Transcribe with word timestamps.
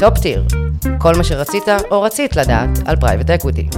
Top 0.00 0.18
Tier, 0.18 0.44
כל 0.98 1.12
מה 1.16 1.24
שרצית 1.24 1.62
או 1.90 2.02
רצית 2.02 2.36
לדעת 2.36 2.68
על 2.86 2.96
private 2.96 3.30
equity. 3.30 3.68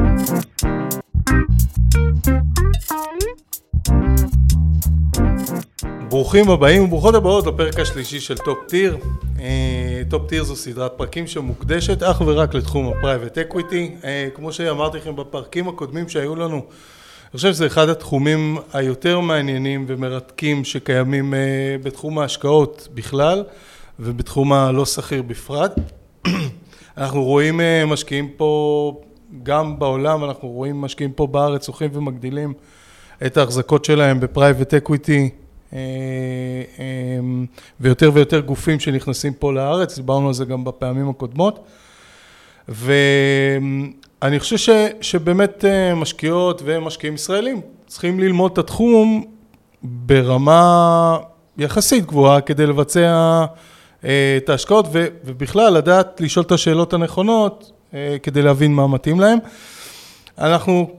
ברוכים 6.08 6.50
הבאים 6.50 6.84
וברוכות 6.84 7.14
הבאות 7.14 7.46
לפרק 7.46 7.78
השלישי 7.78 8.20
של 8.20 8.36
Top 8.36 8.58
Tier. 8.68 8.96
אה, 9.40 10.02
Top 10.08 10.28
Tier 10.28 10.44
זו 10.44 10.56
סדרת 10.56 10.92
פרקים 10.96 11.26
שמוקדשת 11.26 12.02
אך 12.02 12.20
ורק 12.26 12.54
לתחום 12.54 12.88
ה 12.88 12.94
private 12.95 13.38
equity. 13.38 13.94
אה, 14.04 14.28
כמו 14.34 14.52
שאמרתי 14.52 14.98
לכם 14.98 15.16
בפרקים 15.16 15.68
הקודמים 15.68 16.08
שהיו 16.08 16.36
לנו, 16.36 16.56
אני 16.56 17.36
חושב 17.36 17.52
שזה 17.52 17.66
אחד 17.66 17.88
התחומים 17.88 18.58
היותר 18.72 19.20
מעניינים 19.20 19.84
ומרתקים 19.88 20.64
שקיימים 20.64 21.34
אה, 21.34 21.38
בתחום 21.82 22.18
ההשקעות 22.18 22.88
בכלל 22.94 23.44
ובתחום 24.00 24.52
הלא 24.52 24.86
סחיר 24.86 25.22
בפרט. 25.22 25.72
אנחנו 26.96 27.24
רואים 27.24 27.60
משקיעים 27.86 28.28
פה 28.36 29.00
גם 29.42 29.78
בעולם, 29.78 30.24
אנחנו 30.24 30.48
רואים 30.48 30.80
משקיעים 30.80 31.12
פה 31.12 31.26
בארץ 31.26 31.68
הולכים 31.68 31.90
ומגדילים 31.92 32.52
את 33.26 33.36
ההחזקות 33.36 33.84
שלהם 33.84 34.20
ב 34.20 34.27
private 34.27 34.74
equity 34.74 35.30
אה, 35.72 35.78
אה, 36.78 36.84
ויותר 37.80 38.10
ויותר 38.14 38.40
גופים 38.40 38.80
שנכנסים 38.80 39.32
פה 39.32 39.52
לארץ, 39.52 39.96
דיברנו 39.96 40.28
על 40.28 40.34
זה 40.34 40.44
גם 40.44 40.64
בפעמים 40.64 41.08
הקודמות. 41.08 41.64
ואני 42.68 44.38
חושב 44.38 44.56
ש, 44.56 44.70
שבאמת 45.00 45.64
אה, 45.64 45.94
משקיעות 45.94 46.62
ומשקיעים 46.64 47.14
ישראלים 47.14 47.60
צריכים 47.86 48.20
ללמוד 48.20 48.52
את 48.52 48.58
התחום 48.58 49.24
ברמה 49.82 51.18
יחסית 51.58 52.06
גבוהה 52.06 52.40
כדי 52.40 52.66
לבצע 52.66 53.44
את 54.04 54.48
ההשקעות 54.48 54.86
ובכלל 55.24 55.72
לדעת 55.72 56.20
לשאול 56.20 56.44
את 56.46 56.52
השאלות 56.52 56.92
הנכונות 56.92 57.72
כדי 58.22 58.42
להבין 58.42 58.74
מה 58.74 58.86
מתאים 58.86 59.20
להם. 59.20 59.38
אנחנו 60.38 60.90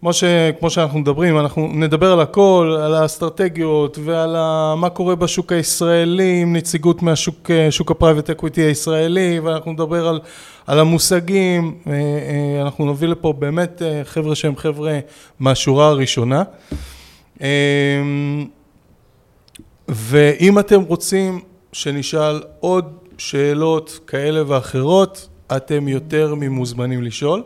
כמו, 0.00 0.12
ש, 0.12 0.24
כמו 0.58 0.70
שאנחנו 0.70 0.98
מדברים, 0.98 1.38
אנחנו 1.38 1.68
נדבר 1.74 2.12
על 2.12 2.20
הכל, 2.20 2.76
על 2.82 2.94
האסטרטגיות 2.94 3.98
ועל 4.04 4.36
מה 4.76 4.90
קורה 4.90 5.14
בשוק 5.14 5.52
הישראלי 5.52 6.40
עם 6.42 6.56
נציגות 6.56 7.02
מהשוק 7.02 7.50
שוק 7.70 7.90
ה 7.90 7.95
private 7.95 8.30
equity 8.30 8.60
הישראלי 8.60 9.40
ואנחנו 9.40 9.72
נדבר 9.72 10.08
על, 10.08 10.20
על 10.66 10.78
המושגים, 10.78 11.74
אה, 11.86 11.92
אה, 11.92 12.62
אנחנו 12.62 12.92
נביא 12.92 13.08
לפה 13.08 13.32
באמת 13.32 13.82
אה, 13.82 14.00
חבר'ה 14.04 14.34
שהם 14.34 14.56
חבר'ה 14.56 14.98
מהשורה 15.40 15.88
הראשונה. 15.88 16.42
ואם 19.88 20.58
אתם 20.58 20.82
רוצים 20.82 21.40
שנשאל 21.72 22.42
עוד 22.60 22.98
שאלות 23.18 23.98
כאלה 24.06 24.42
ואחרות, 24.46 25.28
אתם 25.56 25.88
יותר 25.88 26.34
ממוזמנים 26.34 27.02
לשאול. 27.02 27.42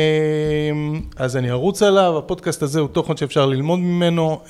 אז 1.15 1.37
אני 1.37 1.51
ארוץ 1.51 1.83
עליו, 1.83 2.17
הפודקאסט 2.17 2.61
הזה 2.63 2.79
הוא 2.79 2.87
תוכן 2.87 3.17
שאפשר 3.17 3.45
ללמוד 3.45 3.79
ממנו, 3.79 4.41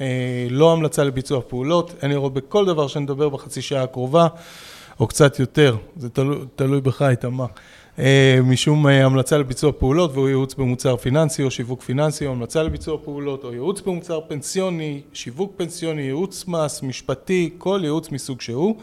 לא 0.50 0.72
המלצה 0.72 1.04
לביצוע 1.04 1.42
פעולות, 1.48 1.94
אני 2.04 2.16
רואה 2.16 2.30
בכל 2.30 2.66
דבר 2.66 2.88
שאני 2.88 3.04
מדבר 3.04 3.30
בחצי 3.30 3.62
שעה 3.62 3.84
הקרובה, 3.84 4.28
או 5.00 5.08
קצת 5.08 5.40
יותר, 5.40 5.76
זה 5.98 6.10
תלוי, 6.10 6.38
תלוי 6.56 6.82
בך 6.82 7.02
איתמר. 7.02 7.46
אה, 8.00 8.40
משום 8.44 8.88
אה, 8.88 9.06
המלצה 9.06 9.38
לביצוע 9.38 9.72
פעולות 9.72 10.12
והוא 10.14 10.28
ייעוץ 10.28 10.54
במוצר 10.54 10.98
פיננסי 10.98 11.44
או 11.44 11.52
שיווק 11.52 11.82
פיננסי 11.82 12.26
או 12.26 12.32
המלצה 12.32 12.64
לביצוע 12.64 12.98
פעולות 13.04 13.44
או 13.44 13.52
ייעוץ 13.52 13.82
במוצר 13.82 14.20
פנסיוני, 14.28 15.02
שיווק 15.14 15.54
פנסיוני, 15.58 16.02
ייעוץ 16.02 16.48
מס, 16.48 16.84
משפטי, 16.84 17.50
כל 17.58 17.80
ייעוץ 17.84 18.12
מסוג 18.12 18.42
שהוא. 18.42 18.78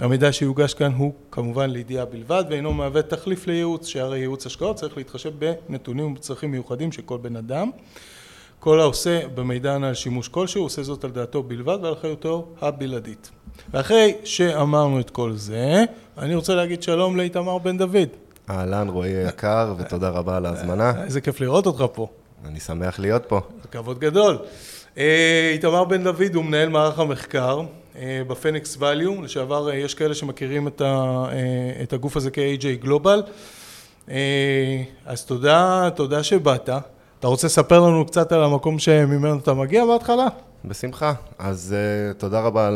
המידע 0.00 0.32
שיוגש 0.32 0.74
כאן 0.74 0.92
הוא 0.92 1.12
כמובן 1.30 1.70
לידיעה 1.70 2.04
בלבד 2.04 2.44
ואינו 2.50 2.72
מהווה 2.72 3.02
תחליף 3.02 3.46
לייעוץ, 3.46 3.86
שהרי 3.86 4.18
ייעוץ 4.18 4.46
השקעות 4.46 4.76
צריך 4.76 4.96
להתחשב 4.96 5.32
בנתונים 5.68 6.12
ובצרכים 6.12 6.50
מיוחדים 6.50 6.92
של 6.92 7.02
כל 7.02 7.18
בן 7.18 7.36
אדם. 7.36 7.70
כל 8.60 8.80
העושה 8.80 9.28
במידע 9.34 9.74
על 9.74 9.94
שימוש 9.94 10.28
כלשהו 10.28 10.62
עושה 10.62 10.82
זאת 10.82 11.04
על 11.04 11.10
דעתו 11.10 11.42
בלבד 11.42 11.78
ועל 11.82 11.94
חיותו 11.96 12.48
הבלעדית. 12.60 13.30
ואחרי 13.70 14.14
שאמרנו 14.24 15.00
את 15.00 15.10
כל 15.10 15.32
זה, 15.32 15.84
אני 16.18 16.34
רוצה 16.34 16.54
להגיד 16.54 16.82
שלום 16.82 17.16
לאיתמר 17.16 17.58
בן 17.58 17.78
דוד. 17.78 18.08
אהלן, 18.50 18.88
רועי 18.88 19.16
היקר, 19.16 19.74
ותודה 19.78 20.08
רבה 20.08 20.36
על 20.36 20.46
ההזמנה. 20.46 21.04
איזה 21.04 21.20
כיף 21.20 21.40
לראות 21.40 21.66
אותך 21.66 21.84
פה. 21.92 22.08
אני 22.44 22.60
שמח 22.60 22.98
להיות 22.98 23.22
פה. 23.28 23.40
כבוד 23.70 23.98
גדול. 23.98 24.38
אה, 24.98 25.50
איתמר 25.52 25.84
בן 25.84 26.04
דוד 26.04 26.34
הוא 26.34 26.44
מנהל 26.44 26.68
מערך 26.68 26.98
המחקר 26.98 27.60
אה, 27.60 27.66
בפניקס 28.00 28.76
ואליו, 28.78 29.22
לשעבר 29.22 29.70
אה, 29.70 29.74
יש 29.74 29.94
כאלה 29.94 30.14
שמכירים 30.14 30.68
את 31.82 31.92
הגוף 31.92 32.16
הזה 32.16 32.30
כ-AJ 32.30 32.82
גלובל. 32.82 33.22
אז 35.06 35.24
תודה, 35.26 35.88
תודה 35.94 36.22
שבאת. 36.22 36.68
אתה 37.18 37.26
רוצה 37.26 37.46
לספר 37.46 37.80
לנו 37.80 38.06
קצת 38.06 38.32
על 38.32 38.44
המקום 38.44 38.78
שממנו 38.78 39.38
אתה 39.38 39.54
מגיע 39.54 39.86
בהתחלה? 39.86 40.26
בשמחה. 40.64 41.12
אז 41.38 41.76
תודה 42.18 42.40
רבה 42.40 42.68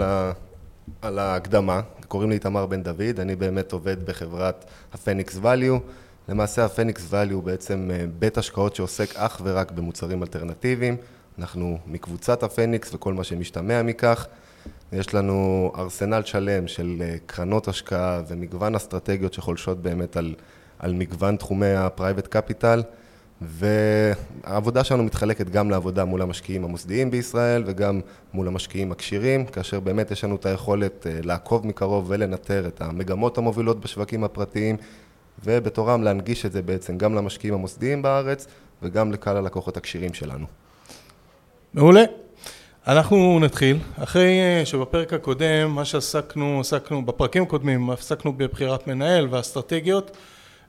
על 1.02 1.18
ההקדמה. 1.18 1.80
קוראים 2.08 2.30
לי 2.30 2.34
איתמר 2.34 2.66
בן 2.66 2.82
דוד, 2.82 3.20
אני 3.20 3.36
באמת 3.36 3.72
עובד 3.72 4.06
בחברת 4.06 4.64
הפניקס 4.92 5.38
ואליו. 5.42 5.78
למעשה 6.28 6.64
הפניקס 6.64 7.06
ואליו 7.10 7.36
הוא 7.36 7.42
בעצם 7.42 7.90
אה, 7.92 8.04
בית 8.18 8.38
השקעות 8.38 8.74
שעוסק 8.74 9.16
אך 9.16 9.40
ורק 9.44 9.70
במוצרים 9.70 10.22
אלטרנטיביים. 10.22 10.96
אנחנו 11.38 11.78
מקבוצת 11.86 12.42
הפניקס 12.42 12.94
וכל 12.94 13.14
מה 13.14 13.24
שמשתמע 13.24 13.82
מכך. 13.82 14.26
יש 14.92 15.14
לנו 15.14 15.72
ארסנל 15.78 16.22
שלם 16.24 16.68
של 16.68 16.96
אה, 17.00 17.16
קרנות 17.26 17.68
השקעה 17.68 18.22
ומגוון 18.28 18.74
אסטרטגיות 18.74 19.32
שחולשות 19.32 19.82
באמת 19.82 20.16
על, 20.16 20.34
על 20.78 20.92
מגוון 20.92 21.36
תחומי 21.36 21.74
ה 21.74 21.81
private 21.81 22.26
capital. 22.26 22.82
והעבודה 23.42 24.84
שלנו 24.84 25.02
מתחלקת 25.02 25.50
גם 25.50 25.70
לעבודה 25.70 26.04
מול 26.04 26.22
המשקיעים 26.22 26.64
המוסדיים 26.64 27.10
בישראל 27.10 27.62
וגם 27.66 28.00
מול 28.34 28.48
המשקיעים 28.48 28.92
הכשירים, 28.92 29.46
כאשר 29.46 29.80
באמת 29.80 30.10
יש 30.10 30.24
לנו 30.24 30.36
את 30.36 30.46
היכולת 30.46 31.06
אה, 31.06 31.18
לעקוב 31.22 31.66
מקרוב 31.66 32.04
ולנטר 32.08 32.66
את 32.66 32.80
המגמות 32.80 33.38
המובילות 33.38 33.80
בשווקים 33.80 34.24
הפרטיים 34.24 34.76
ובתורם 35.44 36.02
להנגיש 36.02 36.46
את 36.46 36.52
זה 36.52 36.62
בעצם 36.62 36.98
גם 36.98 37.14
למשקיעים 37.14 37.54
המוסדיים 37.54 38.02
בארץ 38.02 38.46
וגם 38.82 39.12
לקהל 39.12 39.36
הלקוחות 39.36 39.76
הכשירים 39.76 40.14
שלנו. 40.14 40.46
מעולה. 41.74 42.04
אנחנו 42.86 43.38
נתחיל, 43.40 43.76
אחרי 43.96 44.40
אה, 44.40 44.66
שבפרק 44.66 45.12
הקודם, 45.12 45.70
מה 45.74 45.84
שעסקנו, 45.84 46.60
עסקנו, 46.60 47.06
בפרקים 47.06 47.42
הקודמים, 47.42 47.90
עסקנו 47.90 48.32
בבחירת 48.32 48.86
מנהל 48.86 49.26
ואסטרטגיות 49.30 50.16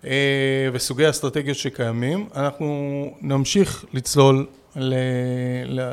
אה, 0.06 0.70
וסוגי 0.74 1.06
האסטרטגיות 1.06 1.58
שקיימים. 1.58 2.28
אנחנו 2.36 3.06
נמשיך 3.22 3.86
לצלול 3.94 4.48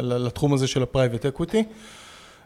לתחום 0.02 0.54
הזה 0.54 0.66
של 0.66 0.82
ה 0.82 0.88
private 0.88 1.26
equity. 1.26 1.64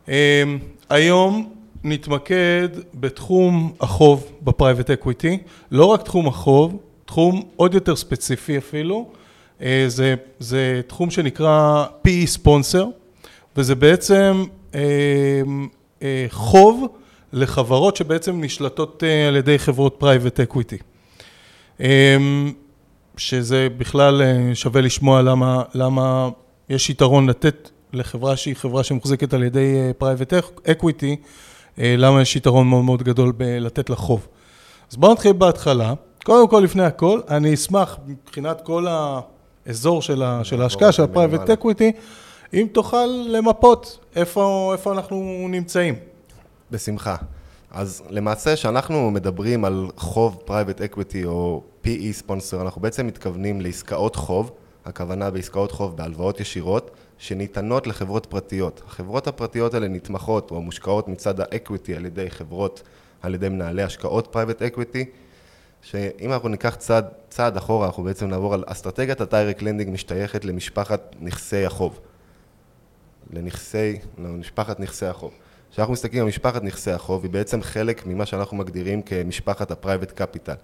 אה, 0.08 0.42
היום 0.90 1.52
נתמקד 1.84 2.68
בתחום 2.94 3.72
החוב 3.80 4.32
ב 4.42 4.48
private 4.48 4.90
equity, 4.90 5.38
לא 5.70 5.84
רק 5.84 6.02
תחום 6.02 6.28
החוב, 6.28 6.78
תחום 7.04 7.42
עוד 7.56 7.74
יותר 7.74 7.96
ספציפי 7.96 8.58
אפילו, 8.58 9.10
זה, 9.86 10.14
זה 10.38 10.80
תחום 10.86 11.10
שנקרא 11.10 11.86
PE 12.06 12.26
sponsor, 12.26 12.86
וזה 13.56 13.74
בעצם 13.74 14.44
אה, 14.74 14.80
אה, 16.02 16.26
חוב 16.30 16.86
לחברות 17.32 17.96
שבעצם 17.96 18.40
נשלטות 18.40 19.04
אה, 19.06 19.28
על 19.28 19.36
ידי 19.36 19.58
חברות 19.58 19.94
private 19.98 20.40
equity. 20.40 20.78
אה, 21.80 22.16
שזה 23.16 23.68
בכלל 23.78 24.22
אה, 24.22 24.54
שווה 24.54 24.80
לשמוע 24.80 25.22
למה, 25.22 25.62
למה 25.74 26.28
יש 26.68 26.90
יתרון 26.90 27.28
לתת 27.28 27.70
לחברה 27.92 28.36
שהיא 28.36 28.56
חברה 28.56 28.84
שמוחזקת 28.84 29.34
על 29.34 29.42
ידי 29.42 29.92
private 29.98 30.32
equity, 30.66 31.16
למה 31.78 32.22
יש 32.22 32.36
יתרון 32.36 32.68
מאוד 32.68 32.84
מאוד 32.84 33.02
גדול 33.02 33.32
בלתת 33.32 33.90
לה 33.90 33.96
חוב. 33.96 34.26
אז 34.90 34.96
בואו 34.96 35.12
נתחיל 35.12 35.32
בהתחלה. 35.32 35.94
קודם 36.24 36.48
כל, 36.48 36.60
לפני 36.64 36.82
הכל, 36.82 37.20
אני 37.28 37.54
אשמח 37.54 37.98
מבחינת 38.06 38.60
כל 38.60 38.86
האזור 39.66 40.02
של, 40.02 40.22
ה, 40.22 40.40
של 40.44 40.62
ההשקעה, 40.62 40.92
של 40.92 41.02
ה 41.02 41.08
private 41.08 41.50
equity, 41.50 41.92
אם 42.54 42.66
תוכל 42.72 43.06
למפות 43.06 43.98
איפה, 44.16 44.70
איפה 44.72 44.92
אנחנו 44.92 45.46
נמצאים. 45.48 45.94
בשמחה. 46.70 47.16
אז 47.70 48.02
למעשה, 48.10 48.54
כשאנחנו 48.54 49.10
מדברים 49.10 49.64
על 49.64 49.88
חוב 49.96 50.42
private 50.44 50.80
equity 50.80 51.24
או 51.24 51.62
PE 51.84 52.12
sponsor, 52.12 52.62
אנחנו 52.62 52.80
בעצם 52.80 53.06
מתכוונים 53.06 53.60
לעסקאות 53.60 54.16
חוב, 54.16 54.50
הכוונה 54.84 55.30
בעסקאות 55.30 55.72
חוב 55.72 55.96
בהלוואות 55.96 56.40
ישירות, 56.40 56.90
שניתנות 57.18 57.86
לחברות 57.86 58.26
פרטיות. 58.26 58.82
החברות 58.86 59.26
הפרטיות 59.26 59.74
האלה 59.74 59.88
נתמכות 59.88 60.50
או 60.50 60.62
מושקעות 60.62 61.08
מצד 61.08 61.40
ה 61.40 61.48
equity 61.48 61.96
על 61.96 62.06
ידי 62.06 62.30
חברות, 62.30 62.82
על 63.22 63.34
ידי 63.34 63.48
מנהלי 63.48 63.82
השקעות 63.82 64.28
private 64.30 64.62
equity, 64.62 65.04
שאם 65.82 66.32
אנחנו 66.32 66.48
ניקח 66.48 66.74
צעד, 66.74 67.06
צעד 67.30 67.56
אחורה, 67.56 67.86
אנחנו 67.86 68.02
בעצם 68.02 68.28
נעבור 68.28 68.54
על 68.54 68.64
אסטרטגיית 68.66 69.20
ה 69.20 69.26
direct 69.26 69.62
lending 69.62 69.90
משתייכת 69.92 70.44
למשפחת 70.44 71.16
נכסי 71.20 71.66
החוב. 71.66 72.00
לנכסי, 73.32 73.98
למשפחת 74.18 74.80
נכסי 74.80 75.06
החוב. 75.06 75.32
כשאנחנו 75.72 75.92
מסתכלים 75.92 76.22
על 76.22 76.28
משפחת 76.28 76.62
נכסי 76.62 76.90
החוב, 76.90 77.22
היא 77.22 77.30
בעצם 77.30 77.62
חלק 77.62 78.06
ממה 78.06 78.26
שאנחנו 78.26 78.56
מגדירים 78.56 79.02
כמשפחת 79.02 79.70
ה 79.70 79.75
private 79.76 80.12
capital. 80.12 80.54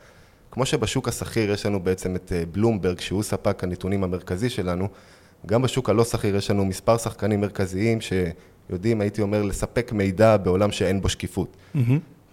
כמו 0.51 0.67
שבשוק 0.67 1.09
הסחיר 1.09 1.51
יש 1.51 1.67
לנו 1.67 1.81
בעצם 1.81 2.17
את 2.17 2.33
בלומברג, 2.53 3.01
שהוא 3.01 3.23
ספק 3.23 3.65
הנתונים 3.65 4.05
המרכזי 4.05 4.51
שלנו, 4.51 4.89
גם 5.47 5.63
בשוק 5.63 5.91
הלא 5.91 6.05
שכיר 6.05 6.37
יש 6.37 6.51
לנו 6.51 6.65
מספר 6.65 6.99
שחקנים 6.99 7.41
מרכזיים 7.41 7.99
שיודעים, 8.01 9.01
הייתי 9.01 9.23
אומר, 9.23 9.43
לספק 9.43 9.93
מידע 9.93 10.37
בעולם 10.37 10.73
שאין 10.73 11.01
בו 11.01 11.09
שקיפות. 11.09 11.57
Mm-hmm. 11.75 11.79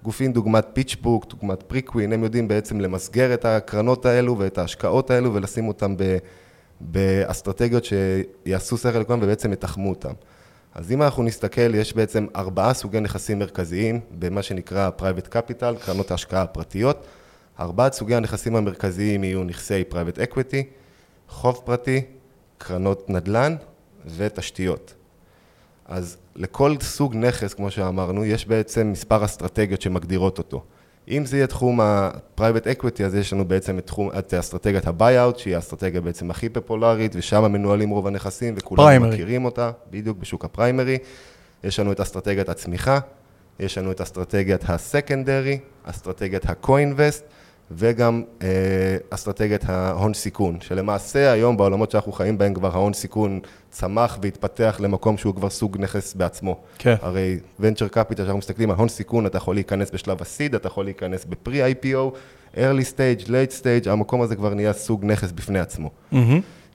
גופים 0.03 0.33
דוגמת 0.33 0.65
פיצ'בוק, 0.73 1.25
דוגמת 1.29 1.63
פריקווין, 1.63 2.13
הם 2.13 2.23
יודעים 2.23 2.47
בעצם 2.47 2.81
למסגר 2.81 3.33
את 3.33 3.45
הקרנות 3.45 4.05
האלו 4.05 4.37
ואת 4.37 4.57
ההשקעות 4.57 5.11
האלו 5.11 5.33
ולשים 5.33 5.67
אותם 5.67 5.97
ב, 5.97 6.17
באסטרטגיות 6.81 7.83
שיעשו 7.85 8.77
שכל 8.77 8.99
לכולם 8.99 9.19
ובעצם 9.21 9.53
יתחמו 9.53 9.89
אותם. 9.89 10.13
אז 10.73 10.91
אם 10.91 11.01
אנחנו 11.01 11.23
נסתכל, 11.23 11.75
יש 11.75 11.93
בעצם 11.93 12.25
ארבעה 12.35 12.73
סוגי 12.73 12.99
נכסים 12.99 13.39
מרכזיים 13.39 13.99
במה 14.11 14.41
שנקרא 14.43 14.89
private 14.99 15.29
capital, 15.33 15.85
קרנות 15.85 16.11
ההשקעה 16.11 16.41
הפרטיות. 16.41 17.05
ארבעת 17.59 17.93
סוגי 17.93 18.15
הנכסים 18.15 18.55
המרכזיים 18.55 19.23
יהיו 19.23 19.43
נכסי 19.43 19.83
private 19.91 20.17
equity, 20.17 20.63
חוב 21.29 21.61
פרטי, 21.65 22.01
קרנות 22.57 23.09
נדל"ן 23.09 23.55
ותשתיות. 24.05 24.93
אז 25.85 26.17
לכל 26.35 26.75
סוג 26.81 27.15
נכס, 27.15 27.53
כמו 27.53 27.71
שאמרנו, 27.71 28.25
יש 28.25 28.47
בעצם 28.47 28.91
מספר 28.91 29.25
אסטרטגיות 29.25 29.81
שמגדירות 29.81 30.37
אותו. 30.37 30.63
אם 31.09 31.25
זה 31.25 31.37
יהיה 31.37 31.47
תחום 31.47 31.81
ה-private 31.81 32.79
equity, 32.79 33.03
אז 33.05 33.15
יש 33.15 33.33
לנו 33.33 33.45
בעצם 33.45 33.77
את, 33.77 33.85
תחום, 33.85 34.09
את 34.19 34.33
אסטרטגיית 34.33 34.87
ה-buyout, 34.87 35.37
שהיא 35.37 35.55
האסטרטגיה 35.55 36.01
בעצם 36.01 36.31
הכי 36.31 36.49
פופולרית, 36.49 37.11
ושם 37.15 37.51
מנוהלים 37.51 37.89
רוב 37.89 38.07
הנכסים, 38.07 38.53
וכולם 38.57 38.83
פריימרי. 38.83 39.09
מכירים 39.09 39.45
אותה, 39.45 39.71
בדיוק 39.91 40.17
בשוק 40.17 40.45
הפריימרי. 40.45 40.97
יש 41.63 41.79
לנו 41.79 41.91
את 41.91 41.99
אסטרטגיית 41.99 42.49
הצמיחה, 42.49 42.99
יש 43.59 43.77
לנו 43.77 43.91
את 43.91 44.01
אסטרטגיית 44.01 44.69
ה-secondary, 44.69 45.59
אסטרטגיית 45.83 46.45
ה-co-invest, 46.45 47.21
וגם 47.71 48.23
אה, 48.41 48.47
אסטרטגיית 49.09 49.69
ההון 49.69 50.13
סיכון, 50.13 50.57
שלמעשה 50.61 51.31
היום 51.31 51.57
בעולמות 51.57 51.91
שאנחנו 51.91 52.11
חיים 52.11 52.37
בהם 52.37 52.53
כבר 52.53 52.71
ההון 52.73 52.93
סיכון 52.93 53.39
צמח 53.75 54.17
והתפתח 54.21 54.77
למקום 54.79 55.17
שהוא 55.17 55.35
כבר 55.35 55.49
סוג 55.49 55.77
נכס 55.79 56.13
בעצמו. 56.13 56.59
כן. 56.77 56.95
הרי 57.01 57.39
venture 57.59 57.93
capital, 57.93 58.13
כשאנחנו 58.13 58.37
מסתכלים 58.37 58.71
על 58.71 58.77
הון 58.77 58.89
סיכון, 58.89 59.25
אתה 59.25 59.37
יכול 59.37 59.55
להיכנס 59.55 59.91
בשלב 59.91 60.17
ה-seed, 60.21 60.55
אתה 60.55 60.67
יכול 60.67 60.85
להיכנס 60.85 61.25
בפרי-IPO, 61.25 62.15
early 62.55 62.85
stage, 62.93 63.25
late 63.25 63.61
stage, 63.61 63.89
המקום 63.89 64.21
הזה 64.21 64.35
כבר 64.35 64.53
נהיה 64.53 64.73
סוג 64.73 65.05
נכס 65.05 65.31
בפני 65.31 65.59
עצמו. 65.59 65.89
Mm-hmm. 66.13 66.15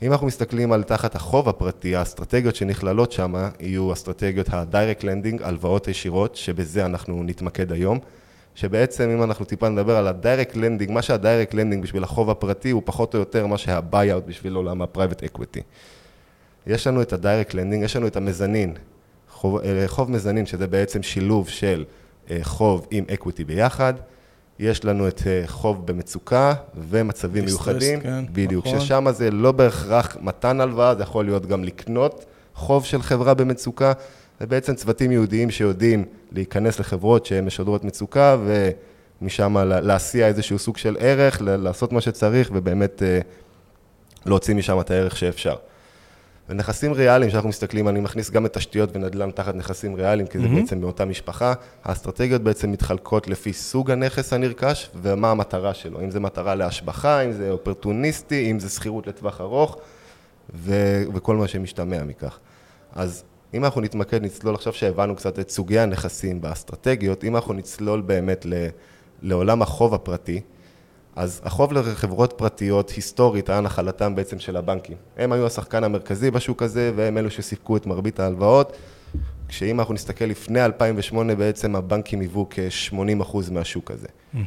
אם 0.03 0.13
אנחנו 0.13 0.27
מסתכלים 0.27 0.73
על 0.73 0.83
תחת 0.83 1.15
החוב 1.15 1.49
הפרטי, 1.49 1.97
האסטרטגיות 1.97 2.57
שנכללות 2.57 3.13
שם 3.13 3.35
יהיו 3.61 3.93
אסטרטגיות 3.93 4.49
ה-direct 4.49 5.03
lending, 5.03 5.45
הלוואות 5.45 5.89
ישירות, 5.89 6.37
שבזה 6.37 6.87
אנחנו 6.87 7.23
נתמקד 7.23 7.73
היום. 7.73 7.99
שבעצם 8.55 9.11
אם 9.11 9.23
אנחנו 9.23 9.45
טיפה 9.45 9.69
נדבר 9.69 9.97
על 9.97 10.09
ה-direct 10.09 10.55
lending, 10.55 10.93
מה 10.93 11.03
שה-direct 11.03 11.53
lending 11.53 11.83
בשביל 11.83 12.05
החוב 12.05 12.31
הפרטי 12.31 12.71
הוא 12.71 12.83
פחות 12.85 13.15
או 13.15 13.19
יותר 13.19 13.47
מה 13.47 13.59
שה-buyout 13.59 14.27
בשביל 14.27 14.55
עולם 14.55 14.83
ה-private 14.83 15.37
equity. 15.37 15.61
יש 16.67 16.87
לנו 16.87 17.03
את 17.03 17.13
ה-direct 17.13 17.53
lending, 17.53 17.85
יש 17.85 17.97
לנו 17.97 18.07
את 18.07 18.17
המזנין, 18.17 18.75
חוב, 19.31 19.61
אה, 19.61 19.85
חוב 19.87 20.11
מזנין 20.11 20.47
שזה 20.47 20.67
בעצם 20.67 21.03
שילוב 21.03 21.49
של 21.49 21.85
אה, 22.31 22.39
חוב 22.43 22.87
עם 22.91 23.05
equity 23.09 23.45
ביחד, 23.47 23.95
יש 24.59 24.85
לנו 24.85 25.09
את 25.09 25.23
אה, 25.27 25.43
חוב 25.47 25.87
במצוקה 25.87 26.55
ומצבים 26.89 27.45
מיוחדים, 27.45 28.01
כן, 28.01 28.25
בדיוק, 28.33 28.67
נכון. 28.67 28.81
ששם 28.81 29.07
זה 29.11 29.31
לא 29.31 29.53
בהכרח 29.53 30.17
מתן 30.21 30.61
הלוואה, 30.61 30.95
זה 30.95 31.03
יכול 31.03 31.25
להיות 31.25 31.47
גם 31.47 31.65
לקנות 31.65 32.25
חוב 32.55 32.85
של 32.85 33.03
חברה 33.03 33.35
במצוקה, 33.35 33.93
זה 34.41 34.47
בעצם 34.47 34.75
צוותים 34.75 35.13
יהודיים 35.13 35.51
שיודעים 35.51 36.05
להיכנס 36.33 36.81
לחברות 36.81 37.27
שהן 37.27 37.45
משדרות 37.45 37.85
מצוקה 37.85 38.37
ומשם 39.21 39.57
להסיע 39.59 40.27
איזשהו 40.27 40.59
סוג 40.59 40.77
של 40.77 40.97
ערך, 41.01 41.43
לעשות 41.43 41.93
מה 41.93 42.01
שצריך 42.01 42.51
ובאמת 42.55 43.03
להוציא 44.27 44.55
משם 44.55 44.81
את 44.81 44.91
הערך 44.91 45.17
שאפשר. 45.17 45.57
ונכסים 46.51 46.93
ריאליים, 46.93 47.31
שאנחנו 47.31 47.49
מסתכלים, 47.49 47.89
אני 47.89 48.01
מכניס 48.01 48.31
גם 48.31 48.47
את 48.47 48.53
תשתיות 48.57 48.91
ונדל"ן 48.97 49.31
תחת 49.31 49.55
נכסים 49.55 49.95
ריאליים, 49.95 50.27
כי 50.27 50.39
זה 50.39 50.47
mm-hmm. 50.47 50.49
בעצם 50.49 50.81
מאותה 50.81 51.05
משפחה. 51.05 51.53
האסטרטגיות 51.85 52.43
בעצם 52.43 52.73
מתחלקות 52.73 53.29
לפי 53.29 53.53
סוג 53.53 53.91
הנכס 53.91 54.33
הנרכש 54.33 54.91
ומה 55.03 55.31
המטרה 55.31 55.75
שלו. 55.75 56.01
אם 56.01 56.11
זה 56.11 56.21
מטרה 56.21 56.55
להשבחה, 56.55 57.21
אם 57.21 57.33
זה 57.33 57.51
אופרטוניסטי, 57.51 58.51
אם 58.51 58.59
זה 58.59 58.69
שכירות 58.69 59.07
לטווח 59.07 59.41
ארוך, 59.41 59.79
ו- 60.55 61.03
וכל 61.15 61.37
מה 61.37 61.49
שמשתמע 61.49 62.05
מכך. 62.05 62.39
אז 62.93 63.25
אם 63.55 63.65
אנחנו 63.65 63.81
נתמקד, 63.81 64.23
נצלול 64.23 64.55
עכשיו 64.55 64.73
שהבנו 64.73 65.17
קצת 65.17 65.39
את 65.39 65.51
סוגי 65.51 65.79
הנכסים 65.79 66.41
באסטרטגיות, 66.41 67.25
אם 67.25 67.37
אנחנו 67.37 67.55
נצלול 67.55 68.01
באמת 68.01 68.47
ל, 68.47 68.55
לעולם 69.23 69.63
החוב 69.63 69.95
הפרטי, 69.95 70.41
אז 71.17 71.41
החוב 71.45 71.73
לחברות 71.73 72.35
פרטיות 72.37 72.91
היסטורית 72.91 73.49
היה 73.49 73.61
נחלתם 73.61 74.15
בעצם 74.15 74.39
של 74.39 74.57
הבנקים. 74.57 74.97
הם 75.17 75.33
היו 75.33 75.47
השחקן 75.47 75.85
המרכזי 75.85 76.31
בשוק 76.31 76.63
הזה 76.63 76.93
והם 76.97 77.19
אלו 77.19 77.31
שסיפקו 77.31 77.77
את 77.77 77.87
מרבית 77.87 78.21
ההלוואות, 78.21 78.77
כשאם 79.49 79.81
אנחנו 79.81 79.95
נסתכל 79.95 80.25
לפני 80.25 80.65
2008 80.65 81.35
בעצם 81.35 81.77
הבנקים 81.77 82.21
היוו 82.21 82.47
כ-80% 82.51 83.37
מהשוק 83.51 83.91
הזה. 83.91 84.07
Mm-hmm. 84.35 84.39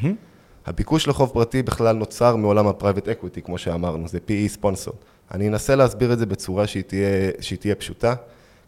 הביקוש 0.66 1.08
לחוב 1.08 1.30
פרטי 1.34 1.64
בכלל 1.64 1.96
נוצר 1.96 2.36
מעולם 2.36 2.68
ה-private 2.68 3.06
equity, 3.08 3.42
כמו 3.44 3.58
שאמרנו, 3.58 4.08
זה 4.08 4.20
PE 4.28 4.50
ספונסר. 4.50 4.92
אני 5.32 5.48
אנסה 5.48 5.76
להסביר 5.76 6.14
את 6.14 6.20
זה 6.20 6.26
בצורה 6.26 6.68
שהיא 6.68 6.84
תהיה, 6.84 7.32
שהיא 7.40 7.60
תהיה 7.60 7.76
פשוטה. 7.76 8.16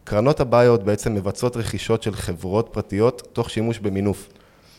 קרנות 0.04 0.40
הביוט 0.40 0.82
בעצם 0.82 1.14
מבצעות 1.14 1.56
רכישות 1.56 2.02
של 2.02 2.14
חברות 2.14 2.68
פרטיות 2.72 3.28
תוך 3.32 3.50
שימוש 3.50 3.78
במינוף. 3.78 4.28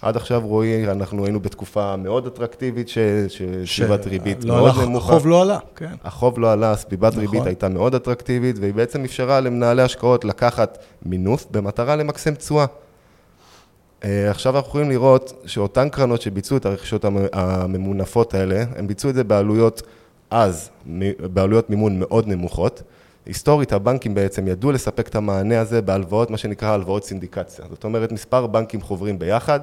עד 0.01 0.16
עכשיו 0.16 0.42
רועי, 0.46 0.92
אנחנו 0.92 1.25
היינו 1.25 1.39
בתקופה 1.39 1.96
מאוד 1.96 2.27
אטרקטיבית, 2.27 2.89
שסביבת 2.89 4.04
ש... 4.04 4.08
ריבית 4.08 4.44
לא 4.44 4.56
מאוד 4.56 4.84
נמוכה. 4.84 5.13
החוב 5.13 5.27
לא 5.27 5.42
עלה, 5.42 5.58
כן. 5.75 5.94
החוב 6.04 6.39
לא 6.39 6.51
עלה, 6.51 6.75
סביבת 6.75 7.12
נכון. 7.12 7.22
ריבית 7.22 7.46
הייתה 7.46 7.70
מאוד 7.70 7.96
אטרקטיבית, 7.96 8.56
והיא 8.60 8.74
בעצם 8.74 9.04
אפשרה 9.04 9.39
למנהלי 9.39 9.82
השקעות 9.82 10.25
לקחת 10.25 10.77
מינוף 11.06 11.48
במטרה 11.51 11.96
למקסם 11.96 12.36
תשואה. 12.36 12.66
אה, 14.04 14.30
עכשיו 14.30 14.56
אנחנו 14.56 14.70
יכולים 14.70 14.89
לראות 14.89 15.44
שאותן 15.46 15.89
קרנות 15.89 16.22
שביצעו 16.22 16.58
את 16.58 16.66
הרכישות 16.66 17.06
הממונפות 17.34 18.34
האלה, 18.34 18.63
הם 18.75 18.88
ביצעו 18.88 19.10
את 19.10 19.16
זה 19.16 19.24
בעלויות 19.24 19.82
אז, 20.30 20.70
בעלויות 21.34 21.70
מימון 21.70 22.00
מאוד 22.00 22.27
נמוכות. 22.27 22.84
היסטורית 23.25 23.74
הבנקים 23.74 24.16
בעצם 24.16 24.48
ידעו 24.48 24.72
לספק 24.72 25.08
את 25.08 25.16
המענה 25.16 25.60
הזה 25.60 25.82
בהלוואות, 25.82 26.30
מה 26.30 26.38
שנקרא 26.38 26.70
הלוואות 26.70 27.04
סינדיקציה. 27.04 27.66
זאת 27.70 27.84
אומרת, 27.84 28.12
מספר 28.12 28.48
בנקים 28.48 28.82
חוברים 28.82 29.20
ביחד, 29.20 29.60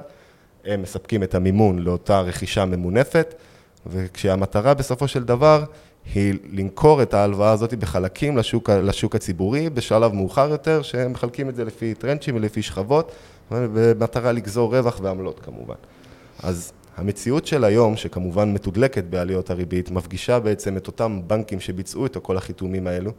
הם 0.66 0.82
מספקים 0.82 1.22
את 1.22 1.34
המימון 1.34 1.78
לאותה 1.78 2.20
רכישה 2.20 2.64
ממונפת, 2.64 3.34
וכשהמטרה 3.86 4.74
בסופו 4.74 5.08
של 5.08 5.24
דבר 5.24 5.64
היא 6.14 6.34
למכור 6.52 7.02
את 7.02 7.14
ההלוואה 7.14 7.50
הזאת 7.50 7.74
בחלקים 7.74 8.36
לשוק, 8.36 8.70
לשוק 8.70 9.14
הציבורי 9.14 9.70
בשלב 9.70 10.12
מאוחר 10.12 10.48
יותר, 10.50 10.82
שהם 10.82 11.12
מחלקים 11.12 11.48
את 11.48 11.54
זה 11.54 11.64
לפי 11.64 11.94
טרנצ'ים 11.94 12.36
ולפי 12.36 12.62
שכבות, 12.62 13.12
במטרה 13.50 14.32
לגזור 14.32 14.76
רווח 14.76 15.00
ועמלות 15.02 15.40
כמובן. 15.40 15.74
אז 16.42 16.72
המציאות 16.96 17.46
של 17.46 17.64
היום, 17.64 17.96
שכמובן 17.96 18.52
מתודלקת 18.52 19.04
בעליות 19.04 19.50
הריבית, 19.50 19.90
מפגישה 19.90 20.40
בעצם 20.40 20.76
את 20.76 20.86
אותם 20.86 21.20
בנקים 21.26 21.60
שביצעו 21.60 22.06
את 22.06 22.16
כל 22.22 22.36
החיתומים 22.36 22.86
האלו, 22.86 23.10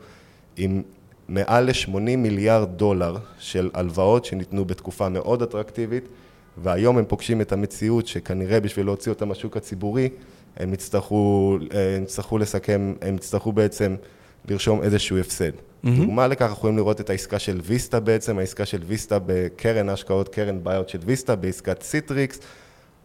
עם 0.57 0.81
מעל 1.27 1.65
ל-80 1.65 1.97
מיליארד 1.97 2.69
דולר 2.77 3.17
של 3.39 3.69
הלוואות 3.73 4.25
שניתנו 4.25 4.65
בתקופה 4.65 5.09
מאוד 5.09 5.41
אטרקטיבית, 5.41 6.07
והיום 6.57 6.97
הם 6.97 7.05
פוגשים 7.05 7.41
את 7.41 7.51
המציאות 7.51 8.07
שכנראה 8.07 8.59
בשביל 8.59 8.85
להוציא 8.85 9.11
אותם 9.11 9.27
מהשוק 9.27 9.57
הציבורי, 9.57 10.09
הם 10.57 10.73
יצטרכו, 10.73 11.57
הם 11.95 12.03
יצטרכו 12.03 12.37
לסכם, 12.37 12.93
הם 13.01 13.15
יצטרכו 13.15 13.51
בעצם 13.51 13.95
לרשום 14.49 14.83
איזשהו 14.83 15.17
הפסד. 15.17 15.51
Mm-hmm. 15.51 15.89
דוגמה 15.97 16.27
לכך, 16.27 16.41
אנחנו 16.41 16.57
יכולים 16.57 16.77
לראות 16.77 17.01
את 17.01 17.09
העסקה 17.09 17.39
של 17.39 17.59
ויסטה 17.63 17.99
בעצם, 17.99 18.39
העסקה 18.39 18.65
של 18.65 18.81
ויסטה 18.87 19.19
בקרן 19.25 19.89
ההשקעות, 19.89 20.29
קרן 20.29 20.63
buyout 20.63 20.89
של 20.89 20.99
ויסטה, 21.05 21.35
בעסקת 21.35 21.83
סיטריקס, 21.83 22.39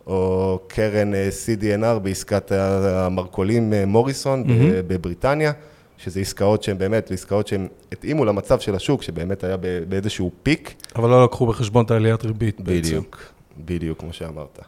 או 0.06 0.58
קרן 0.68 1.14
אה, 1.14 1.28
CDNR 1.28 1.98
בעסקת 1.98 2.52
המרכולים 2.52 3.72
אה, 3.72 3.86
מוריסון 3.86 4.44
mm-hmm. 4.44 4.82
בבריטניה, 4.86 5.52
שזה 5.98 6.20
עסקאות 6.20 6.62
שהן 6.62 6.78
באמת, 6.78 7.10
עסקאות 7.10 7.46
שהן 7.46 7.68
התאימו 7.92 8.24
למצב 8.24 8.60
של 8.60 8.74
השוק, 8.74 9.02
שבאמת 9.02 9.44
היה 9.44 9.56
באיזשהו 9.88 10.30
פיק. 10.42 10.74
אבל 10.96 11.10
לא 11.10 11.24
לקחו 11.24 11.46
בחשבון 11.46 11.84
את 11.84 11.90
העליית 11.90 12.24
ריבית 12.24 12.60
בעצם. 12.60 12.78
בדיוק, 12.78 13.22
בדיוק 13.64 14.00
כמו 14.00 14.12
שאמרת. 14.12 14.58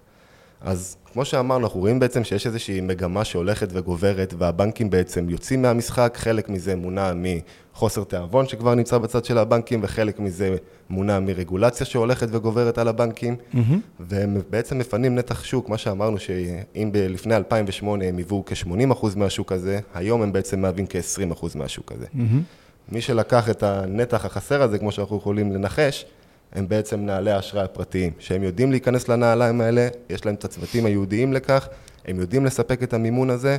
אז 0.64 0.96
כמו 1.12 1.24
שאמרנו, 1.24 1.66
אנחנו 1.66 1.80
רואים 1.80 1.98
בעצם 1.98 2.24
שיש 2.24 2.46
איזושהי 2.46 2.80
מגמה 2.80 3.24
שהולכת 3.24 3.68
וגוברת, 3.72 4.34
והבנקים 4.38 4.90
בעצם 4.90 5.28
יוצאים 5.28 5.62
מהמשחק, 5.62 6.14
חלק 6.16 6.48
מזה 6.48 6.76
מונע 6.76 7.12
מחוסר 7.16 8.04
תיאבון 8.04 8.46
שכבר 8.46 8.74
נמצא 8.74 8.98
בצד 8.98 9.24
של 9.24 9.38
הבנקים, 9.38 9.80
וחלק 9.82 10.20
מזה 10.20 10.56
מונע 10.90 11.20
מרגולציה 11.20 11.86
שהולכת 11.86 12.26
וגוברת 12.30 12.78
על 12.78 12.88
הבנקים, 12.88 13.36
mm-hmm. 13.36 13.58
והם 14.00 14.36
בעצם 14.50 14.78
מפנים 14.78 15.14
נתח 15.14 15.44
שוק, 15.44 15.68
מה 15.68 15.78
שאמרנו 15.78 16.18
שאם 16.18 16.90
לפני 16.94 17.36
2008 17.36 18.04
הם 18.04 18.16
היוו 18.16 18.44
כ-80% 18.46 19.06
מהשוק 19.16 19.52
הזה, 19.52 19.80
היום 19.94 20.22
הם 20.22 20.32
בעצם 20.32 20.60
מהווים 20.60 20.86
כ-20% 20.88 21.46
מהשוק 21.54 21.92
הזה. 21.92 22.06
Mm-hmm. 22.06 22.92
מי 22.92 23.00
שלקח 23.00 23.50
את 23.50 23.62
הנתח 23.62 24.24
החסר 24.24 24.62
הזה, 24.62 24.78
כמו 24.78 24.92
שאנחנו 24.92 25.16
יכולים 25.16 25.52
לנחש, 25.52 26.04
הם 26.52 26.68
בעצם 26.68 27.00
מנהלי 27.00 27.30
האשראי 27.30 27.64
הפרטיים, 27.64 28.12
שהם 28.18 28.42
יודעים 28.42 28.70
להיכנס 28.70 29.08
לנעליים 29.08 29.60
האלה, 29.60 29.88
יש 30.10 30.26
להם 30.26 30.34
את 30.34 30.44
הצוותים 30.44 30.86
הייעודיים 30.86 31.32
לכך, 31.32 31.68
הם 32.04 32.20
יודעים 32.20 32.46
לספק 32.46 32.82
את 32.82 32.94
המימון 32.94 33.30
הזה 33.30 33.56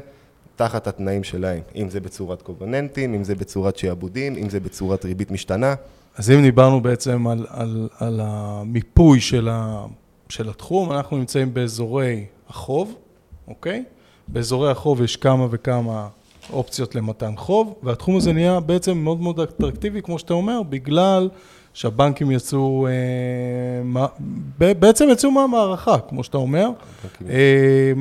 תחת 0.56 0.88
התנאים 0.88 1.24
שלהם, 1.24 1.62
אם 1.76 1.90
זה 1.90 2.00
בצורת 2.00 2.42
קובוננטים, 2.42 3.14
אם 3.14 3.24
זה 3.24 3.36
בצורת 3.36 3.78
שיעבודים, 3.78 4.36
אם 4.36 4.50
זה 4.50 4.60
בצורת 4.60 5.06
ריבית 5.06 5.32
משתנה. 5.32 5.76
אז 6.18 6.32
אם 6.32 6.42
דיברנו 6.42 6.82
בעצם 6.82 7.28
על, 7.28 7.46
על, 7.50 7.90
על 8.00 8.20
המיפוי 8.24 9.22
של, 9.22 9.50
ה, 9.52 9.86
של 10.30 10.50
התחום, 10.50 10.92
אנחנו 10.92 11.18
נמצאים 11.18 11.54
באזורי 11.54 12.26
החוב, 12.50 12.96
אוקיי? 13.48 13.84
באזורי 14.28 14.72
החוב 14.72 15.02
יש 15.02 15.16
כמה 15.16 15.48
וכמה 15.52 16.08
אופציות 16.54 16.96
למתן 16.96 17.34
חוב, 17.38 17.76
והתחום 17.84 18.18
הזה 18.18 18.34
נהיה 18.34 18.60
בעצם 18.60 18.98
מאוד 18.98 19.22
מאוד 19.22 19.40
אטרקטיבי, 19.40 20.02
כמו 20.02 20.20
שאתה 20.20 20.34
אומר, 20.34 20.64
בגלל 20.64 21.30
שהבנקים 21.74 22.32
יצאו, 22.32 22.88
אה, 22.88 24.06
בעצם 24.60 25.08
יצאו 25.12 25.32
מהמערכה, 25.32 26.00
כמו 26.10 26.24
שאתה 26.24 26.38
אומר, 26.38 26.70
אה, 27.30 27.92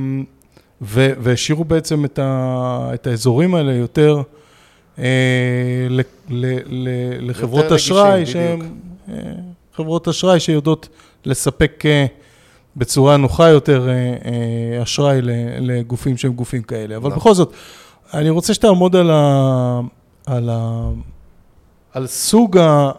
והשאירו 0.80 1.64
בעצם 1.64 2.04
את, 2.04 2.18
ה, 2.18 2.90
את 2.94 3.06
האזורים 3.06 3.54
האלה 3.54 3.72
יותר 3.72 4.22
אה, 4.98 5.04
ל, 5.90 6.00
ל, 6.30 6.58
ל, 6.66 6.88
לחברות 7.30 7.64
יותר 7.64 7.76
אשראי, 7.76 8.26
שהן 8.26 8.60
חברות 9.74 10.08
אשראי 10.08 10.40
שיודעות 10.40 10.88
לספק 11.24 11.84
בצורה 12.76 13.16
נוחה 13.16 13.48
יותר 13.48 13.88
אשראי 14.82 15.20
לגופים 15.58 16.16
שהם 16.16 16.32
גופים 16.32 16.62
כאלה. 16.62 16.96
אבל 16.96 17.08
נכון. 17.08 17.18
בכל 17.18 17.34
זאת, 17.34 17.52
אני 18.14 18.30
רוצה 18.30 18.54
שתעמוד 18.54 18.96
על 18.96 19.10
ה... 19.10 19.80
על 20.26 20.48
ה 20.52 20.88
על 21.92 22.06
סוג 22.06 22.58
ה... 22.58 22.90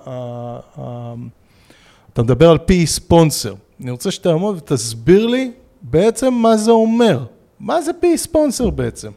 אתה 2.13 2.23
מדבר 2.23 2.49
על 2.49 2.57
PE 2.67 2.85
ספונסר. 2.85 3.53
אני 3.81 3.91
רוצה 3.91 4.11
שתעמוד 4.11 4.57
ותסביר 4.57 5.27
לי 5.27 5.51
בעצם 5.81 6.33
מה 6.33 6.57
זה 6.57 6.71
אומר. 6.71 7.25
מה 7.59 7.81
זה 7.81 7.91
PE 8.01 8.17
sponsor 8.17 8.69
בעצם? 8.69 9.11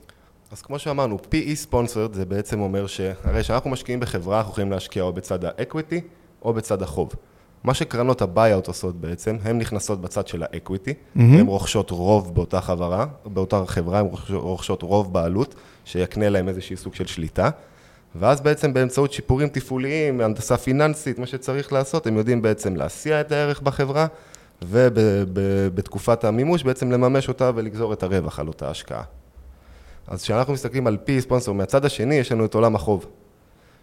אז 0.52 0.62
כמו 0.62 0.78
שאמרנו, 0.78 1.18
PE 1.30 1.54
sponsor 1.54 2.06
זה 2.12 2.24
בעצם 2.24 2.60
אומר 2.60 2.86
שהרי 2.86 3.42
כשאנחנו 3.42 3.70
משקיעים 3.70 4.00
בחברה, 4.00 4.38
אנחנו 4.38 4.50
יכולים 4.50 4.70
להשקיע 4.70 5.02
או 5.02 5.12
בצד 5.12 5.44
ה 5.44 5.52
equity 5.52 6.00
או 6.42 6.52
בצד 6.52 6.82
החוב. 6.82 7.12
מה 7.64 7.74
שקרנות 7.74 8.22
ה 8.22 8.29
buyout 8.29 8.68
עושות 8.68 8.96
בעצם, 9.00 9.36
הן 9.44 9.58
נכנסות 9.58 10.00
בצד 10.00 10.26
של 10.26 10.42
ה 10.42 10.48
equity, 10.48 10.90
mm-hmm. 10.90 11.20
הן 11.20 11.46
רוכשות 11.46 11.90
רוב 11.90 12.34
באותה 12.34 12.60
חברה, 12.60 13.06
באותה 13.24 13.62
חברה, 13.66 13.98
הן 13.98 14.06
רוכשות 14.30 14.82
רוב 14.82 15.12
בעלות, 15.12 15.54
שיקנה 15.84 16.28
להן 16.28 16.48
איזשהי 16.48 16.76
סוג 16.76 16.94
של 16.94 17.06
שליטה. 17.06 17.50
ואז 18.18 18.40
בעצם 18.40 18.74
באמצעות 18.74 19.12
שיפורים 19.12 19.48
תפעוליים, 19.48 20.20
הנדסה 20.20 20.56
פיננסית, 20.56 21.18
מה 21.18 21.26
שצריך 21.26 21.72
לעשות, 21.72 22.06
הם 22.06 22.16
יודעים 22.16 22.42
בעצם 22.42 22.76
להציף 22.76 23.20
את 23.20 23.32
הערך 23.32 23.60
בחברה, 23.60 24.06
ובתקופת 24.62 26.24
המימוש 26.24 26.62
בעצם 26.62 26.92
לממש 26.92 27.28
אותה 27.28 27.50
ולגזור 27.54 27.92
את 27.92 28.02
הרווח 28.02 28.40
על 28.40 28.48
אותה 28.48 28.70
השקעה. 28.70 29.02
אז 30.08 30.22
כשאנחנו 30.22 30.52
מסתכלים 30.52 30.86
על 30.86 30.96
PE 31.04 31.20
sponsor, 31.20 31.52
מהצד 31.52 31.84
השני 31.84 32.14
יש 32.14 32.32
לנו 32.32 32.44
את 32.44 32.54
עולם 32.54 32.74
החוב. 32.74 33.06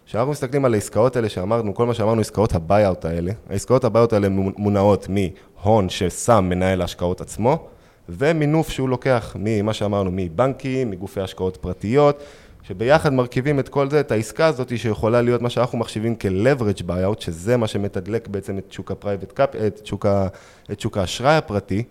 כשאנחנו 0.06 0.30
מסתכלים 0.32 0.64
על 0.64 0.74
העסקאות 0.74 1.16
האלה 1.16 1.28
שאמרנו, 1.28 1.74
כל 1.74 1.86
מה 1.86 1.94
שאמרנו, 1.94 2.20
עסקאות 2.20 2.54
ה 2.54 2.61
buyout 2.61 3.04
האלה, 3.04 3.32
העסקאות 3.50 3.84
ה 3.84 3.88
buyout 3.88 4.12
האלה 4.12 4.28
מונעות 4.28 5.08
מהון 5.08 5.88
ששם 5.88 6.46
מנהל 6.48 6.80
ההשקעות 6.80 7.20
עצמו, 7.20 7.68
ומינוף 8.08 8.68
שהוא 8.68 8.88
לוקח 8.88 9.36
ממה 9.38 9.72
שאמרנו, 9.72 10.10
מבנקים, 10.12 10.90
מגופי 10.90 11.20
השקעות 11.20 11.56
פרטיות, 11.56 12.22
שביחד 12.68 13.12
מרכיבים 13.12 13.60
את 13.60 13.68
כל 13.68 13.90
זה, 13.90 14.00
את 14.00 14.12
העסקה 14.12 14.46
הזאת 14.46 14.78
שיכולה 14.78 15.22
להיות 15.22 15.42
מה 15.42 15.50
שאנחנו 15.50 15.78
מחשיבים 15.78 16.14
כ-leverage 16.18 16.82
buyout, 16.88 17.20
שזה 17.20 17.56
מה 17.56 17.66
שמתדלק 17.66 18.28
בעצם 18.28 18.58
את 18.58 18.72
שוק 18.72 18.90
ה-private 18.90 19.38
cap, 19.38 19.56
את 19.66 19.86
שוק, 19.86 20.06
ה, 20.06 20.26
את 20.72 20.80
שוק 20.80 20.98
האשראי 20.98 21.36
הפרטי. 21.36 21.82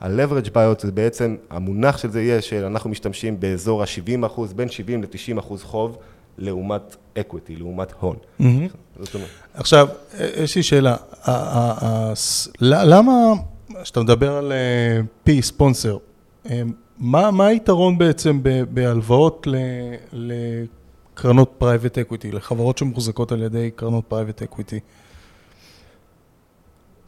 ה-leverage 0.00 0.48
buyout 0.48 0.82
זה 0.82 0.92
בעצם, 0.92 1.36
המונח 1.50 1.98
של 1.98 2.10
זה 2.10 2.22
יהיה 2.22 2.42
שאנחנו 2.42 2.90
משתמשים 2.90 3.40
באזור 3.40 3.82
ה-70 3.82 4.26
אחוז, 4.26 4.52
בין 4.52 4.68
70 4.68 5.02
ל-90 5.02 5.38
אחוז 5.38 5.62
חוב, 5.62 5.96
לעומת 6.38 6.96
equity, 7.18 7.52
לעומת 7.58 7.92
הון. 8.00 8.16
עכשיו, 9.54 9.88
יש 10.36 10.56
לי 10.56 10.62
שאלה, 10.62 10.96
למה, 12.60 13.12
כשאתה 13.82 14.00
מדבר 14.00 14.36
על 14.36 14.52
PE 15.28 15.30
sponsor, 15.40 15.96
מה, 17.02 17.30
מה 17.30 17.46
היתרון 17.46 17.98
בעצם 17.98 18.40
בהלוואות 18.70 19.46
לקרנות 20.12 21.52
private 21.58 21.98
equity, 21.98 22.32
לחברות 22.32 22.78
שמוחזקות 22.78 23.32
על 23.32 23.42
ידי 23.42 23.70
קרנות 23.76 24.04
private 24.08 24.42
equity? 24.42 24.80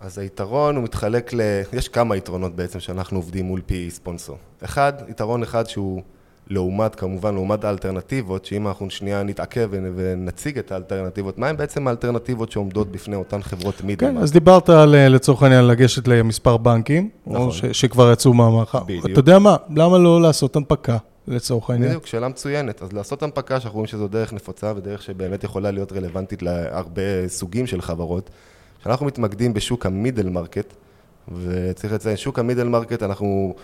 אז 0.00 0.18
היתרון 0.18 0.76
הוא 0.76 0.84
מתחלק 0.84 1.34
ל... 1.34 1.40
יש 1.72 1.88
כמה 1.88 2.16
יתרונות 2.16 2.56
בעצם 2.56 2.80
שאנחנו 2.80 3.18
עובדים 3.18 3.44
מול 3.44 3.60
פי 3.66 3.90
ספונסר. 3.90 4.34
אחד, 4.64 4.92
יתרון 5.08 5.42
אחד 5.42 5.68
שהוא 5.68 6.02
לעומת, 6.50 6.94
כמובן, 6.94 7.34
לעומת 7.34 7.64
האלטרנטיבות, 7.64 8.44
שאם 8.44 8.68
אנחנו 8.68 8.90
שנייה 8.90 9.22
נתעכב 9.22 9.70
ונציג 9.96 10.58
את 10.58 10.72
האלטרנטיבות, 10.72 11.38
מה 11.38 11.48
הן 11.48 11.56
בעצם 11.56 11.88
האלטרנטיבות 11.88 12.52
שעומדות 12.52 12.92
בפני 12.92 13.16
אותן 13.16 13.42
חברות 13.42 13.84
מידל? 13.84 14.06
כן, 14.06 14.16
אז 14.16 14.32
דיברת 14.32 14.68
על, 14.68 14.94
אה, 14.94 15.08
לצורך 15.08 15.42
העניין, 15.42 15.66
לגשת 15.66 16.08
למספר 16.08 16.56
בנקים, 16.56 17.08
נכון. 17.26 17.40
או 17.40 17.52
ש, 17.52 17.64
שכבר 17.64 18.12
יצאו 18.12 18.34
מהמערכה. 18.34 18.80
בדיוק. 18.80 19.06
אתה 19.06 19.18
יודע 19.18 19.38
מה, 19.38 19.56
למה 19.70 19.98
לא 19.98 20.22
לעשות 20.22 20.56
הנפקה? 20.56 20.96
לצורך 21.28 21.70
העניין. 21.70 21.88
בדיוק, 21.88 22.06
שאלה 22.06 22.28
מצוינת. 22.28 22.82
אז 22.82 22.92
לעשות 22.92 23.22
הנפקה, 23.22 23.60
שאנחנו 23.60 23.76
רואים 23.76 23.86
שזו 23.86 24.08
דרך 24.08 24.32
נפוצה 24.32 24.72
ודרך 24.76 25.02
שבאמת 25.02 25.44
יכולה 25.44 25.70
להיות 25.70 25.92
רלוונטית 25.92 26.42
להרבה 26.42 27.28
סוגים 27.28 27.66
של 27.66 27.80
חברות. 27.80 28.30
כשאנחנו 28.80 29.06
מתמקדים 29.06 29.54
בשוק 29.54 29.86
ה 29.86 29.92
middle 29.92 30.28
market, 30.28 30.74
וצריך 31.32 31.92
לציין, 31.92 32.16
שוק 32.16 32.38
ה 32.38 32.43
middle 32.43 32.68
market, 32.68 33.02
אנחנו 33.02 33.54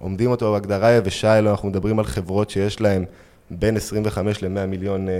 עומדים 0.00 0.30
אותו 0.30 0.52
בהגדרה 0.52 0.90
יבשה 0.90 1.38
אלו, 1.38 1.50
אנחנו 1.50 1.68
מדברים 1.68 1.98
על 1.98 2.04
חברות 2.04 2.50
שיש 2.50 2.80
להן 2.80 3.04
בין 3.50 3.76
25 3.76 4.42
ל-100 4.42 4.66
מיליון 4.66 5.08
אה, 5.08 5.14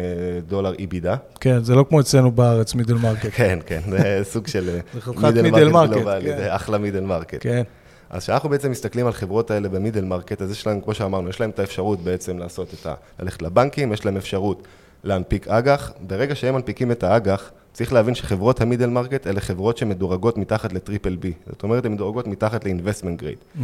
דולר 0.48 0.74
EBITDA. 0.74 1.16
כן, 1.40 1.64
זה 1.64 1.74
לא 1.74 1.84
כמו 1.88 2.00
אצלנו 2.00 2.32
בארץ, 2.32 2.74
middle 2.74 2.94
market. 2.94 3.30
כן, 3.38 3.58
כן, 3.66 3.80
זה 3.90 4.20
סוג 4.22 4.46
של 4.46 4.78
middle 5.16 5.68
market 5.68 5.92
גלובלי, 5.92 6.30
כן. 6.30 6.36
זה 6.36 6.56
אחלה 6.56 6.78
middle 6.78 7.00
market. 7.00 7.38
כן. 7.40 7.62
אז 8.10 8.22
כשאנחנו 8.22 8.48
בעצם 8.48 8.70
מסתכלים 8.70 9.06
על 9.06 9.12
חברות 9.12 9.50
האלה 9.50 9.68
ב 9.68 9.73
middle 9.73 10.04
market, 10.04 10.42
אז 10.42 10.50
יש 10.50 10.66
להם, 10.66 10.80
כמו 10.80 10.94
שאמרנו, 10.94 11.28
יש 11.28 11.40
להם 11.40 11.50
את 11.50 11.58
האפשרות 11.58 12.00
בעצם 12.00 12.38
לעשות 12.38 12.74
את 12.74 12.86
ה... 12.86 12.94
ללכת 13.20 13.42
לבנקים, 13.42 13.92
יש 13.92 14.06
להם 14.06 14.16
אפשרות 14.16 14.62
להנפיק 15.04 15.48
אג"ח. 15.48 15.92
ברגע 16.00 16.34
שהם 16.34 16.54
מנפיקים 16.54 16.92
את 16.92 17.02
האג"ח, 17.02 17.50
צריך 17.78 17.92
להבין 17.92 18.14
שחברות 18.14 18.60
ה 18.60 18.64
middle 18.64 18.86
market 18.86 19.26
אלה 19.26 19.40
חברות 19.40 19.78
שמדורגות 19.78 20.38
מתחת 20.38 20.72
ל 20.72 20.79
triple 20.79 21.16
B. 21.16 21.32
זאת 21.46 21.62
אומרת, 21.62 21.84
הן 21.84 21.92
מדורגות 21.92 22.26
מתחת 22.26 22.64
ל 22.64 22.69
investment 22.69 23.20
grade. 23.20 23.38
Mm-hmm. 23.38 23.62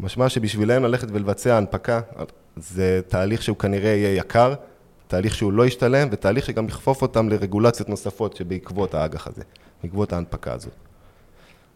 משמע 0.00 0.28
שבשבילם 0.28 0.82
ללכת 0.82 1.08
ולבצע 1.12 1.56
הנפקה, 1.56 2.00
זה 2.56 3.00
תהליך 3.08 3.42
שהוא 3.42 3.56
כנראה 3.56 3.88
יהיה 3.90 4.16
יקר, 4.16 4.54
תהליך 5.08 5.34
שהוא 5.34 5.52
לא 5.52 5.66
ישתלם, 5.66 6.08
ותהליך 6.10 6.46
שגם 6.46 6.68
יכפוף 6.68 7.02
אותם 7.02 7.28
לרגולציות 7.28 7.88
נוספות 7.88 8.36
שבעקבות 8.36 8.94
האג"ח 8.94 9.26
הזה, 9.26 9.42
בעקבות 9.82 10.12
ההנפקה 10.12 10.52
הזאת. 10.52 10.72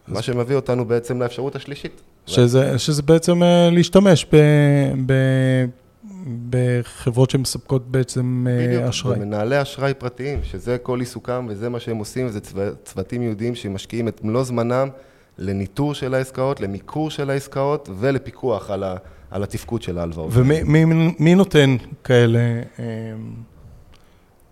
מה 0.07 0.21
שמביא 0.21 0.55
אותנו 0.55 0.85
בעצם 0.85 1.21
לאפשרות 1.21 1.55
השלישית. 1.55 2.01
שזה, 2.25 2.79
שזה 2.79 3.01
בעצם 3.01 3.43
אה, 3.43 3.69
להשתמש 3.71 4.25
ב, 4.31 4.35
ב, 5.05 5.13
בחברות 6.49 7.29
שמספקות 7.29 7.91
בעצם 7.91 8.47
אה, 8.49 8.67
בדיוק, 8.67 8.83
אשראי. 8.83 9.17
ומנהלי 9.17 9.61
אשראי 9.61 9.93
פרטיים, 9.93 10.39
שזה 10.43 10.77
כל 10.77 10.99
עיסוקם 10.99 11.45
וזה 11.49 11.69
מה 11.69 11.79
שהם 11.79 11.97
עושים, 11.97 12.29
זה 12.29 12.39
צו... 12.39 12.57
צוותים 12.83 13.21
יהודיים 13.21 13.55
שמשקיעים 13.55 14.07
את 14.07 14.23
מלוא 14.23 14.43
זמנם 14.43 14.89
לניטור 15.37 15.93
של 15.93 16.13
העסקאות, 16.13 16.61
למיקור 16.61 17.09
של 17.09 17.29
העסקאות 17.29 17.89
ולפיקוח 17.99 18.71
על, 18.71 18.83
ה... 18.83 18.95
על 19.31 19.43
התפקוד 19.43 19.81
של 19.81 19.97
ההלוואות. 19.97 20.29
ומי 20.33 20.63
מי, 20.63 21.13
מי 21.19 21.35
נותן 21.35 21.75
כאלה, 22.03 22.39
אה, 22.79 22.85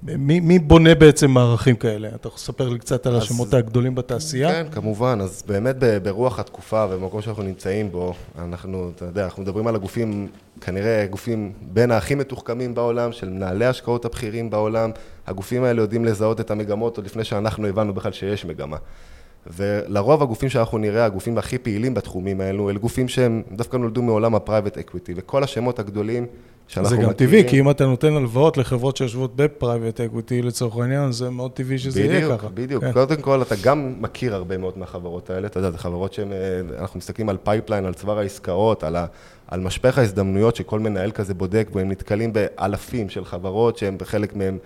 מי, 0.04 0.40
מי 0.40 0.60
בונה 0.60 0.96
בעצם 0.96 1.32
מערכים 1.32 1.76
כאלה? 1.76 2.08
אתה 2.16 2.28
יכול 2.28 2.38
לספר 2.38 2.70
לי 2.70 2.80
קצת 2.80 3.06
על 3.08 3.16
אז- 3.16 3.24
השמות 3.24 3.54
הגדולים 3.54 3.96
בתעשייה? 3.96 4.52
כן, 4.52 4.72
כמובן, 4.72 5.20
אז 5.22 5.44
באמת 5.48 5.76
ברוח 6.04 6.40
התקופה 6.40 6.86
ובמקום 6.90 7.22
שאנחנו 7.22 7.44
נמצאים 7.44 7.92
בו, 7.92 8.14
אנחנו, 8.40 8.92
אתה 8.96 9.06
יודע, 9.06 9.24
אנחנו 9.26 9.44
מדברים 9.44 9.68
על 9.68 9.76
הגופים, 9.76 10.28
כנראה 10.62 11.06
גופים 11.10 11.54
בין 11.62 11.92
הכי 11.92 12.16
מתוחכמים 12.16 12.76
בעולם, 12.76 13.12
של 13.12 13.30
מנהלי 13.30 13.66
השקעות 13.66 14.06
הבכירים 14.06 14.50
בעולם, 14.50 14.92
הגופים 15.28 15.64
האלה 15.64 15.82
יודעים 15.82 16.06
לזהות 16.06 16.40
את 16.40 16.52
המגמות 16.52 16.98
עוד 16.98 17.06
לפני 17.06 17.24
שאנחנו 17.24 17.68
הבנו 17.68 17.94
בכלל 17.94 18.12
שיש 18.12 18.46
מגמה. 18.46 18.78
ולרוב 19.48 20.24
הגופים 20.24 20.50
שאנחנו 20.50 20.78
נראה, 20.78 21.06
הגופים 21.06 21.38
הכי 21.38 21.58
פעילים 21.58 21.94
בתחומים 21.94 22.42
האלו, 22.42 22.70
אלה 22.70 22.80
גופים 22.80 23.08
שהם 23.08 23.42
דווקא 23.52 23.78
נולדו 23.78 24.02
מעולם 24.02 24.36
ה 24.36 24.41
Private 24.41 24.78
Equity, 24.78 25.14
וכל 25.16 25.44
השמות 25.44 25.80
הגדולים 25.80 26.26
זה. 26.84 26.98
גם 26.98 27.14
טבעי, 27.14 27.50
כי 27.50 27.60
אם 27.60 27.70
אתה 27.70 27.86
נותן 27.86 28.14
הלוואות 28.14 28.58
לחברות 28.58 28.98
שיושבות 28.98 29.36
ב 29.36 29.44
Private 29.44 30.02
Equity 30.02 30.42
לצורך 30.42 30.78
העניין, 30.78 31.12
זה 31.12 31.30
מאוד 31.30 31.52
טבעי 31.52 31.78
שזה 31.78 32.02
יהיה 32.02 32.18
בדיוק, 32.18 32.40
ככה. 32.40 32.48
בדיוק. 32.54 32.84
כן. 32.84 32.92
קודם 32.92 33.22
כל, 33.22 33.42
אתה 33.42 33.56
גם 33.64 33.96
מכיר 34.00 34.36
הרבה 34.36 34.58
מאוד 34.58 34.78
מהחברות 34.78 35.30
האלה, 35.30 35.48
אתה 35.48 35.60
יודע, 35.60 35.72
זה 35.72 35.78
חברות 35.78 36.14
שהן, 36.14 36.32
אה, 36.32 36.62
אנחנו 36.80 36.98
מסתכלים 36.98 37.30
על 37.30 37.38
pipeline, 37.44 37.86
על 37.86 37.94
צבר 37.94 38.20
העסקאות, 38.20 38.84
על, 38.84 38.96
ה, 38.96 39.06
על 39.48 39.60
משפך 39.60 39.98
ההזדמנויות 39.98 40.56
שכל 40.56 40.80
מנהל 40.80 41.12
כזה 41.12 41.34
בודק, 41.34 41.68
והם 41.74 41.92
נתקלים 41.92 42.34
באלפים 42.34 43.10
של 43.10 43.26
חברות 43.26 43.78
שהם 43.78 43.98
בחלק 43.98 44.36
מהם 44.36 44.58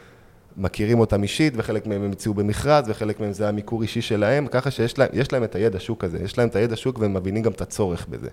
מכירים 0.58 1.00
אותם 1.00 1.24
אישית, 1.24 1.54
וחלק 1.58 1.88
מהם 1.88 2.04
הם 2.04 2.12
הציעו 2.12 2.34
במכרז, 2.36 2.86
וחלק 2.88 3.20
מהם 3.20 3.34
זה 3.34 3.50
המיקור 3.50 3.82
אישי 3.82 4.02
שלהם, 4.02 4.48
ככה 4.48 4.72
שיש 4.72 4.98
להם, 4.98 5.10
יש 5.14 5.34
להם 5.34 5.44
את 5.44 5.56
הידע 5.56 5.80
שוק 5.80 6.04
הזה, 6.04 6.20
יש 6.24 6.38
להם 6.38 6.50
את 6.50 6.56
הידע 6.56 6.76
שוק 6.76 7.00
והם 7.00 7.14
מבינים 7.14 7.44
גם 7.44 7.52
את 7.52 7.62
הצורך 7.62 8.08
בזה. 8.10 8.30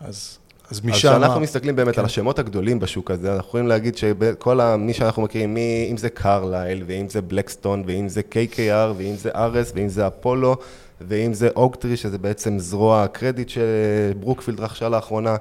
אז, 0.00 0.38
אז 0.70 0.78
אז 0.78 0.84
משם... 0.84 0.92
כשאנחנו 0.92 1.40
מסתכלים 1.40 1.76
באמת 1.76 1.94
כן. 1.94 2.00
על 2.00 2.04
השמות 2.04 2.38
הגדולים 2.38 2.78
בשוק 2.78 3.10
הזה, 3.10 3.34
אנחנו 3.34 3.48
יכולים 3.48 3.66
להגיד 3.66 3.96
שכל 3.96 4.60
מי 4.78 4.92
שאנחנו 4.92 5.22
מכירים, 5.22 5.54
מי, 5.54 5.88
אם 5.90 5.96
זה 5.96 6.08
קרלייל, 6.08 6.82
ואם 6.86 7.08
זה 7.08 7.22
בלקסטון, 7.22 7.82
ואם 7.86 8.08
זה 8.08 8.20
KKR, 8.32 8.92
ואם 8.96 9.14
זה 9.16 9.30
ארס, 9.34 9.72
ואם 9.74 9.88
זה 9.88 10.06
אפולו, 10.06 10.56
ואם 11.00 11.32
זה 11.32 11.48
אוקטרי, 11.56 11.96
שזה 11.96 12.18
בעצם 12.18 12.58
זרוע 12.58 13.02
הקרדיט 13.02 13.48
שברוקפילד 13.48 14.60
רכשה 14.60 14.88
לאחרונה, 14.88 15.36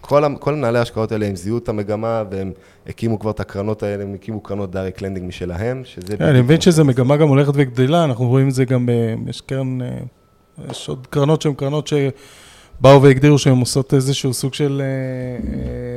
כל, 0.00 0.22
כל 0.40 0.54
מנהלי 0.54 0.78
ההשקעות 0.78 1.12
האלה, 1.12 1.26
הם 1.26 1.36
זיהו 1.36 1.58
את 1.58 1.68
המגמה, 1.68 2.22
והם 2.30 2.52
הקימו 2.86 3.18
כבר 3.18 3.30
את 3.30 3.40
הקרנות 3.40 3.82
האלה, 3.82 4.02
הם 4.02 4.14
הקימו 4.14 4.40
קרנות 4.40 4.70
direct 4.70 5.02
lending 5.02 5.28
משלהם, 5.28 5.82
שזה... 5.84 6.16
כן, 6.16 6.24
אני 6.24 6.40
מבין 6.40 6.60
שזו 6.60 6.84
מגמה 6.84 7.16
גם 7.16 7.28
הולכת 7.28 7.52
וגדלה, 7.54 8.04
אנחנו 8.04 8.28
רואים 8.28 8.48
את 8.48 8.54
זה 8.54 8.64
גם, 8.64 8.86
ב- 8.86 9.28
יש 9.28 9.40
קרן, 9.40 9.82
אה, 9.82 9.88
יש 10.70 10.88
עוד 10.88 11.06
קרנות 11.10 11.42
שהן 11.42 11.54
קרנות 11.54 11.86
שבאו 12.78 13.02
והגדירו 13.02 13.38
שהן 13.38 13.58
עושות 13.60 13.94
איזשהו 13.94 14.34
סוג 14.34 14.54
של 14.54 14.82
אה, 14.84 14.86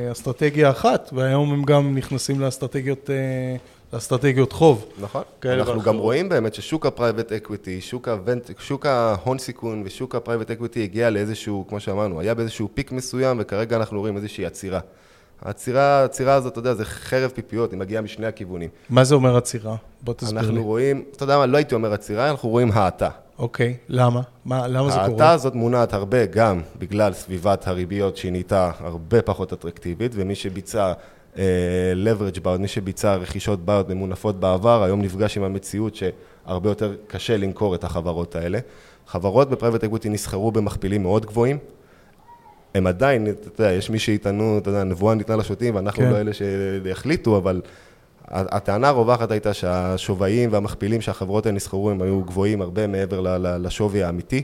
אה, 0.07 0.12
אסטרטגיה 0.12 0.69
אחת, 0.69 1.10
והיום 1.13 1.53
הם 1.53 1.63
גם 1.63 1.96
נכנסים 1.96 2.39
לאסטרטגיות, 2.39 3.10
אה, 3.10 3.55
לאסטרטגיות 3.93 4.51
חוב. 4.51 4.86
נכון. 5.01 5.22
אנחנו. 5.46 5.81
גם 5.81 5.98
רואים 5.98 6.29
באמת 6.29 6.53
ששוק 6.53 6.86
ה 6.86 6.91
Private 6.91 7.32
Equity, 7.32 7.82
שוק, 7.81 8.07
שוק 8.60 8.86
ההון 8.86 9.38
סיכון 9.38 9.84
ושוק 9.86 10.15
ה 10.15 10.20
Private 10.20 10.51
Equity 10.51 10.84
הגיע 10.84 11.10
לאיזשהו, 11.10 11.65
כמו 11.69 11.79
שאמרנו, 11.79 12.19
היה 12.19 12.34
באיזשהו 12.34 12.69
peak 12.74 12.91
מסוים, 12.91 13.38
וכרגע 13.39 13.75
אנחנו 13.77 14.00
רואים 14.00 14.17
איזושהי 14.17 14.46
עצירה. 14.46 14.79
העצירה, 15.41 16.01
העצירה 16.01 16.34
הזאת, 16.34 16.51
אתה 16.51 16.60
יודע, 16.60 16.74
זה 16.74 16.86
חרב 16.86 17.31
פיפיות, 17.36 17.71
היא 17.71 17.80
מגיעה 17.80 18.02
משני 18.02 18.25
הכיוונים. 18.25 18.69
מה 18.89 19.04
זה 19.04 19.15
אומר 19.15 19.38
עצירה? 19.38 19.75
בוא 20.02 20.13
תסביר 20.13 20.39
אנחנו 20.39 20.56
לי. 20.56 20.60
רואים, 20.60 21.04
אתה 21.15 21.23
יודע 21.23 21.38
מה, 21.38 21.45
לא 21.45 21.58
הייתי 21.58 21.75
אומר 21.75 21.93
עצירה, 21.93 22.30
אנחנו 22.30 22.49
רואים 22.49 22.71
האטה. 22.71 23.10
אוקיי, 23.39 23.78
למה? 23.89 24.21
מה, 24.45 24.67
למה 24.67 24.89
זה 24.89 24.95
ההאטה 24.95 25.13
קורה? 25.13 25.32
הזאת 25.32 25.56
מונעת 25.56 25.93
הרבה 25.93 26.26
גם 26.26 26.62
בגלל 26.80 27.13
סביבת 27.13 27.67
הריביות 27.67 28.17
שהיא 28.17 28.32
נהייתה 28.32 28.71
הרבה 28.80 29.21
פחות 29.21 29.54
אטרקטיבית, 29.54 30.12
ומי 30.15 30.36
שביצע 30.36 30.93
אה, 31.38 31.43
leverage 31.95 32.39
buyouts, 32.39 32.62
מי 32.62 32.67
שביצע 32.67 33.15
רכישות 33.15 33.65
buyouts 33.65 33.89
ממונפות 33.89 34.39
בעבר, 34.39 34.84
היום 34.84 35.02
נפגש 35.02 35.38
עם 35.38 35.43
המציאות 35.43 35.95
שהרבה 35.95 36.69
יותר 36.69 36.95
קשה 37.08 37.38
למכור 37.38 37.76
את 37.76 37.84
החברות 37.84 38.36
האלה. 38.36 38.60
חברות 39.08 39.50
ב 39.50 39.54
Private 39.54 39.84
Equity 39.84 40.10
נסחרו 40.10 40.52
במכפילים 40.52 41.04
מאוד 41.04 41.26
גבוהים. 41.26 41.58
הם 42.76 42.88
עדיין, 42.88 43.28
אתה 43.28 43.62
יודע, 43.62 43.73
יש 43.73 43.89
מי 43.89 44.00
שיטענו, 44.00 44.58
אתה 44.58 44.69
יודע, 44.69 44.82
הנבואה 44.82 45.15
ניתנה 45.15 45.36
לשוטים, 45.36 45.76
ואנחנו 45.76 46.04
כן. 46.04 46.10
לא 46.10 46.17
אלה 46.17 46.32
שיחליטו, 46.34 47.38
אבל 47.38 47.62
הטענה 48.28 48.88
הרווחת 48.88 49.32
הייתה 49.32 49.54
שהשוויים 49.54 50.50
והמכפילים 50.52 51.02
שהחברות 51.02 51.46
האלה 51.46 51.56
נסחרו 51.56 51.92
הם 51.92 52.02
היו 52.02 52.22
גבוהים 52.24 52.62
הרבה 52.62 52.88
מעבר 52.88 53.38
לשווי 53.40 54.04
האמיתי. 54.04 54.42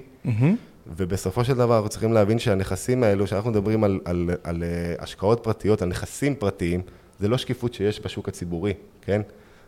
ובסופו 0.97 1.43
של 1.43 1.53
דבר 1.53 1.75
אנחנו 1.75 1.89
צריכים 1.89 2.13
להבין 2.13 2.39
שהנכסים 2.39 3.03
האלו, 3.03 3.25
כשאנחנו 3.25 3.49
מדברים 3.49 3.83
על, 3.83 3.99
על, 4.05 4.29
על 4.43 4.63
אה, 4.63 4.95
השקעות 4.99 5.39
פרטיות, 5.43 5.81
על 5.81 5.89
נכסים 5.89 6.35
פרטיים, 6.35 6.81
זה 7.19 7.27
לא 7.27 7.37
שקיפות 7.37 7.73
שיש 7.73 8.01
בשוק 8.05 8.27
הציבורי, 8.27 8.73
כן? 9.01 9.21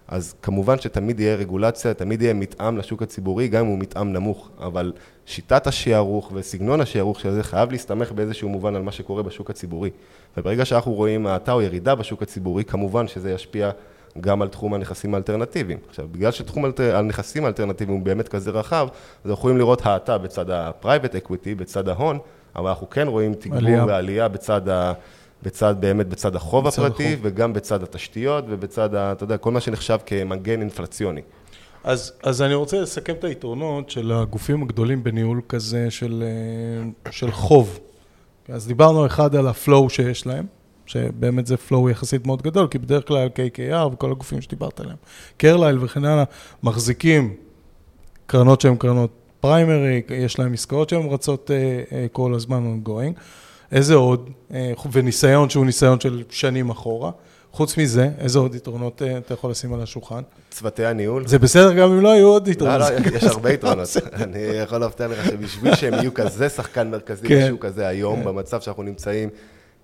אז 0.07 0.35
כמובן 0.41 0.79
שתמיד 0.79 1.19
יהיה 1.19 1.35
רגולציה, 1.35 1.93
תמיד 1.93 2.21
יהיה 2.21 2.33
מתאם 2.33 2.77
לשוק 2.77 3.01
הציבורי, 3.01 3.47
גם 3.47 3.65
אם 3.65 3.71
הוא 3.71 3.79
מתאם 3.79 4.13
נמוך, 4.13 4.49
אבל 4.59 4.93
שיטת 5.25 5.67
השערוך 5.67 6.31
וסגנון 6.33 6.81
השערוך 6.81 7.19
של 7.19 7.31
זה 7.31 7.43
חייב 7.43 7.71
להסתמך 7.71 8.11
באיזשהו 8.11 8.49
מובן 8.49 8.75
על 8.75 8.81
מה 8.81 8.91
שקורה 8.91 9.23
בשוק 9.23 9.49
הציבורי. 9.49 9.89
וברגע 10.37 10.65
שאנחנו 10.65 10.93
רואים 10.93 11.27
האטה 11.27 11.51
או 11.51 11.61
ירידה 11.61 11.95
בשוק 11.95 12.21
הציבורי, 12.21 12.63
כמובן 12.63 13.07
שזה 13.07 13.31
ישפיע 13.31 13.71
גם 14.19 14.41
על 14.41 14.47
תחום 14.47 14.73
הנכסים 14.73 15.13
האלטרנטיביים. 15.13 15.79
עכשיו, 15.89 16.07
בגלל 16.11 16.31
שתחום 16.31 16.65
הנכסים 16.93 17.45
האלטרנטיביים 17.45 17.97
הוא 17.97 18.05
באמת 18.05 18.27
כזה 18.27 18.51
רחב, 18.51 18.87
אז 18.91 19.29
אנחנו 19.29 19.33
יכולים 19.33 19.57
לראות 19.57 19.85
האטה 19.85 20.17
בצד 20.17 20.49
ה-private 20.49 21.27
equity, 21.27 21.55
בצד 21.57 21.89
ההון, 21.89 22.19
אבל 22.55 22.69
אנחנו 22.69 22.89
כן 22.89 23.07
רואים 23.07 23.33
תגבור 23.33 23.57
עלייה. 23.57 23.85
ועלייה 23.85 24.27
בצד 24.27 24.69
ה... 24.69 24.93
בצד, 25.43 25.75
באמת 25.79 26.07
בצד 26.07 26.35
החוב 26.35 26.65
בצד 26.67 26.81
הפרטי, 26.81 27.13
החוב. 27.13 27.19
וגם 27.21 27.53
בצד 27.53 27.83
התשתיות, 27.83 28.45
ובצד, 28.47 28.95
ה, 28.95 29.11
אתה 29.11 29.23
יודע, 29.23 29.37
כל 29.37 29.51
מה 29.51 29.61
שנחשב 29.61 29.97
כמגן 30.05 30.59
אינפלציוני. 30.59 31.21
אז, 31.83 32.13
אז 32.23 32.41
אני 32.41 32.53
רוצה 32.53 32.81
לסכם 32.81 33.13
את 33.13 33.23
היתרונות 33.23 33.89
של 33.89 34.11
הגופים 34.11 34.63
הגדולים 34.63 35.03
בניהול 35.03 35.41
כזה 35.49 35.91
של, 35.91 36.23
אה, 36.25 37.11
של 37.11 37.31
חוב. 37.31 37.79
אז 38.49 38.67
דיברנו 38.67 39.05
אחד 39.05 39.35
על 39.35 39.47
ה 39.47 39.56
flow 39.56 39.89
שיש 39.89 40.27
להם, 40.27 40.45
שבאמת 40.85 41.47
זה 41.47 41.57
flow 41.57 41.89
יחסית 41.89 42.27
מאוד 42.27 42.41
גדול, 42.41 42.67
כי 42.67 42.77
בדרך 42.77 43.07
כלל 43.07 43.27
KKR 43.27 43.93
וכל 43.93 44.11
הגופים 44.11 44.41
שדיברת 44.41 44.79
עליהם, 44.79 44.97
קרלייל 45.37 45.77
וכן 45.81 46.05
הלאה, 46.05 46.23
מחזיקים 46.63 47.33
קרנות 48.27 48.61
שהן 48.61 48.75
קרנות 48.75 49.11
פריימרי, 49.39 50.01
יש 50.09 50.39
להם 50.39 50.53
עסקאות 50.53 50.89
שהן 50.89 51.07
רצות 51.09 51.51
אה, 51.51 51.83
אה, 51.97 52.05
כל 52.11 52.33
הזמן 52.33 52.79
ongoing. 52.85 53.19
איזה 53.71 53.95
עוד? 53.95 54.29
אה, 54.53 54.73
וניסיון 54.91 55.49
שהוא 55.49 55.65
ניסיון 55.65 55.99
של 55.99 56.23
שנים 56.29 56.69
אחורה. 56.69 57.11
חוץ 57.51 57.77
מזה, 57.77 58.09
איזה 58.19 58.39
עוד 58.39 58.55
יתרונות 58.55 59.01
אתה 59.01 59.33
יכול 59.33 59.51
לשים 59.51 59.73
על 59.73 59.81
השולחן? 59.81 60.21
צוותי 60.51 60.85
הניהול. 60.85 61.27
זה 61.27 61.39
בסדר 61.39 61.73
גם 61.73 61.91
אם 61.91 62.01
לא 62.01 62.11
היו 62.11 62.27
עוד 62.27 62.47
לא, 62.47 62.51
יתרונות. 62.51 62.79
לא, 62.79 63.17
יש 63.17 63.23
הרבה 63.33 63.53
יתרונות. 63.53 63.87
אני 64.13 64.39
יכול 64.39 64.77
להבטיח 64.77 65.11
לך 65.11 65.25
שבשביל 65.25 65.75
שהם 65.75 65.93
יהיו 65.93 66.13
כזה 66.13 66.49
שחקן 66.49 66.91
מרכזי 66.91 67.27
כן. 67.27 67.47
בשוק 67.47 67.65
הזה 67.65 67.87
היום, 67.87 68.19
כן. 68.19 68.25
במצב 68.25 68.61
שאנחנו 68.61 68.83
נמצאים, 68.83 69.29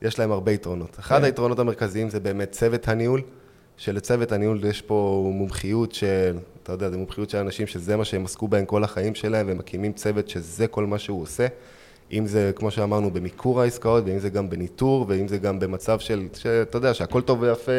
יש 0.02 0.20
להם 0.20 0.32
הרבה 0.32 0.52
יתרונות. 0.52 1.00
אחד 1.00 1.18
כן. 1.18 1.24
היתרונות 1.24 1.60
המרכזיים 1.60 2.10
זה 2.10 2.20
באמת 2.20 2.52
צוות 2.52 2.88
הניהול, 2.88 3.22
שלצוות 3.78 4.32
הניהול 4.32 4.66
יש 4.66 4.82
פה 4.82 5.30
מומחיות 5.34 5.92
של, 5.92 6.38
אתה 6.64 6.72
יודע, 6.72 6.90
זו 6.90 6.98
מומחיות 6.98 7.30
של 7.30 7.38
אנשים 7.38 7.68
שזה 7.68 7.98
מה 7.98 8.06
שהם 8.06 8.26
עסקו 8.26 8.48
בהם 8.48 8.66
כל 8.66 8.84
החיים 8.84 9.16
שלהם, 9.16 9.48
והם 9.48 9.58
מקימים 9.58 9.94
צוות 9.94 10.30
שזה 10.30 10.68
כל 10.68 10.86
מה 10.86 11.00
שהוא 11.00 11.22
עושה. 11.22 11.48
אם 12.12 12.26
זה, 12.26 12.52
כמו 12.56 12.72
שאמרנו, 12.72 13.12
במיקור 13.12 13.62
העסקאות, 13.62 14.04
ואם 14.08 14.20
זה 14.20 14.30
גם 14.30 14.50
בניטור, 14.50 15.06
ואם 15.08 15.28
זה 15.28 15.38
גם 15.38 15.60
במצב 15.60 16.00
של, 16.00 16.28
שאתה 16.34 16.78
יודע, 16.78 16.94
שהכל 16.94 17.22
טוב 17.22 17.42
ויפה, 17.42 17.72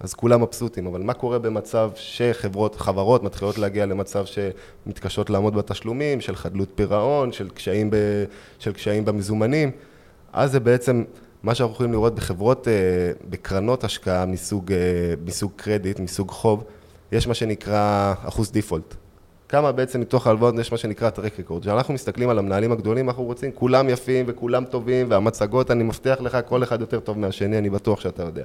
אז 0.00 0.14
כולם 0.14 0.42
מבסוטים. 0.42 0.86
אבל 0.86 1.02
מה 1.02 1.14
קורה 1.14 1.38
במצב 1.38 1.90
שחברות, 1.94 2.76
חברות 2.76 3.22
מתחילות 3.22 3.58
להגיע 3.58 3.86
למצב 3.86 4.24
שמתקשות 4.26 5.30
לעמוד 5.30 5.54
בתשלומים, 5.54 6.20
של 6.20 6.36
חדלות 6.36 6.68
פירעון, 6.74 7.32
של 7.32 7.48
קשיים, 7.48 7.90
ב, 7.90 7.96
של 8.58 8.72
קשיים 8.72 9.04
במזומנים? 9.04 9.70
אז 10.32 10.52
זה 10.52 10.60
בעצם 10.60 11.04
מה 11.46 11.54
שאנחנו 11.54 11.74
יכולים 11.74 11.92
לראות 11.92 12.14
בחברות, 12.14 12.68
אה, 12.68 12.72
בקרנות 13.30 13.84
השקעה 13.84 14.26
מסוג, 14.26 14.72
אה, 14.72 14.78
מסוג 15.24 15.52
קרדיט, 15.56 16.00
מסוג 16.00 16.30
חוב, 16.30 16.64
יש 17.12 17.26
מה 17.26 17.34
שנקרא 17.34 18.14
אחוז 18.24 18.52
דיפולט. 18.52 18.94
כמה 19.48 19.72
בעצם 19.72 20.00
מתוך 20.00 20.26
ההלוואות 20.26 20.54
יש 20.58 20.72
מה 20.72 20.78
שנקרא 20.78 21.10
טרק 21.10 21.40
רקורד. 21.40 21.62
כשאנחנו 21.62 21.94
מסתכלים 21.94 22.28
על 22.28 22.38
המנהלים 22.38 22.72
הגדולים, 22.72 23.08
אנחנו 23.08 23.24
רוצים, 23.24 23.50
כולם 23.54 23.88
יפים 23.88 24.24
וכולם 24.28 24.64
טובים, 24.64 25.06
והמצגות, 25.10 25.70
אני 25.70 25.84
מבטיח 25.84 26.20
לך, 26.20 26.38
כל 26.48 26.62
אחד 26.62 26.80
יותר 26.80 27.00
טוב 27.00 27.18
מהשני, 27.18 27.58
אני 27.58 27.70
בטוח 27.70 28.00
שאתה 28.00 28.22
יודע. 28.22 28.44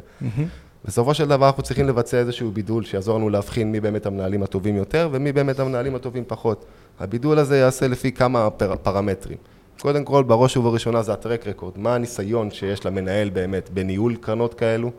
בסופו 0.85 1.13
של 1.13 1.27
דבר 1.27 1.47
אנחנו 1.47 1.63
צריכים 1.63 1.87
לבצע 1.87 2.17
איזשהו 2.17 2.51
בידול 2.51 2.83
שיעזור 2.83 3.17
לנו 3.17 3.29
להבחין 3.29 3.71
מי 3.71 3.79
באמת 3.79 4.05
המנהלים 4.05 4.43
הטובים 4.43 4.75
יותר 4.75 5.09
ומי 5.11 5.31
באמת 5.31 5.59
המנהלים 5.59 5.95
הטובים 5.95 6.23
פחות. 6.27 6.65
הבידול 6.99 7.39
הזה 7.39 7.57
יעשה 7.57 7.87
לפי 7.87 8.11
כמה 8.11 8.49
פר, 8.49 8.75
פרמטרים. 8.75 9.37
קודם 9.81 10.05
כל, 10.05 10.23
בראש 10.23 10.57
ובראשונה 10.57 11.03
זה 11.03 11.13
הטרק 11.13 11.47
רקורד. 11.47 11.77
מה 11.77 11.95
הניסיון 11.95 12.51
שיש 12.51 12.85
למנהל 12.85 13.29
באמת 13.29 13.69
בניהול 13.69 14.15
קרנות 14.15 14.53
כאלו? 14.53 14.91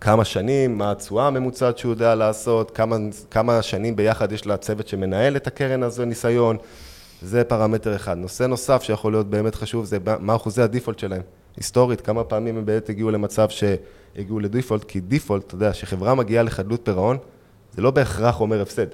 כמה 0.00 0.24
שנים, 0.24 0.78
מה 0.78 0.90
התשואה 0.90 1.26
הממוצעת 1.26 1.78
שהוא 1.78 1.92
יודע 1.92 2.14
לעשות, 2.14 2.70
כמה, 2.70 2.96
כמה 3.30 3.62
שנים 3.62 3.96
ביחד 3.96 4.32
יש 4.32 4.46
לצוות 4.46 4.88
שמנהל 4.88 5.36
את 5.36 5.46
הקרן 5.46 5.82
הזו 5.82 6.04
ניסיון, 6.04 6.56
זה 7.22 7.44
פרמטר 7.44 7.96
אחד. 7.96 8.16
נושא 8.18 8.44
נוסף 8.44 8.82
שיכול 8.82 9.12
להיות 9.12 9.30
באמת 9.30 9.54
חשוב 9.54 9.84
זה 9.84 9.98
מה 10.20 10.36
אחוזי 10.36 10.62
הדיפולט 10.62 10.98
שלהם. 10.98 11.22
היסטורית, 11.56 12.00
כמה 12.00 12.24
פעמים 12.24 12.56
הם 12.56 12.66
באמת 12.66 12.88
הגיעו 12.88 13.10
למצב 13.10 13.48
שהגיעו 13.48 14.40
לדיפולט, 14.40 14.84
כי 14.84 15.00
דיפולט, 15.00 15.46
אתה 15.46 15.54
יודע, 15.54 15.72
שחברה 15.72 16.14
מגיעה 16.14 16.42
לחדלות 16.42 16.80
פירעון, 16.84 17.16
זה 17.72 17.82
לא 17.82 17.90
בהכרח 17.90 18.40
אומר 18.40 18.62
הפסד. 18.62 18.86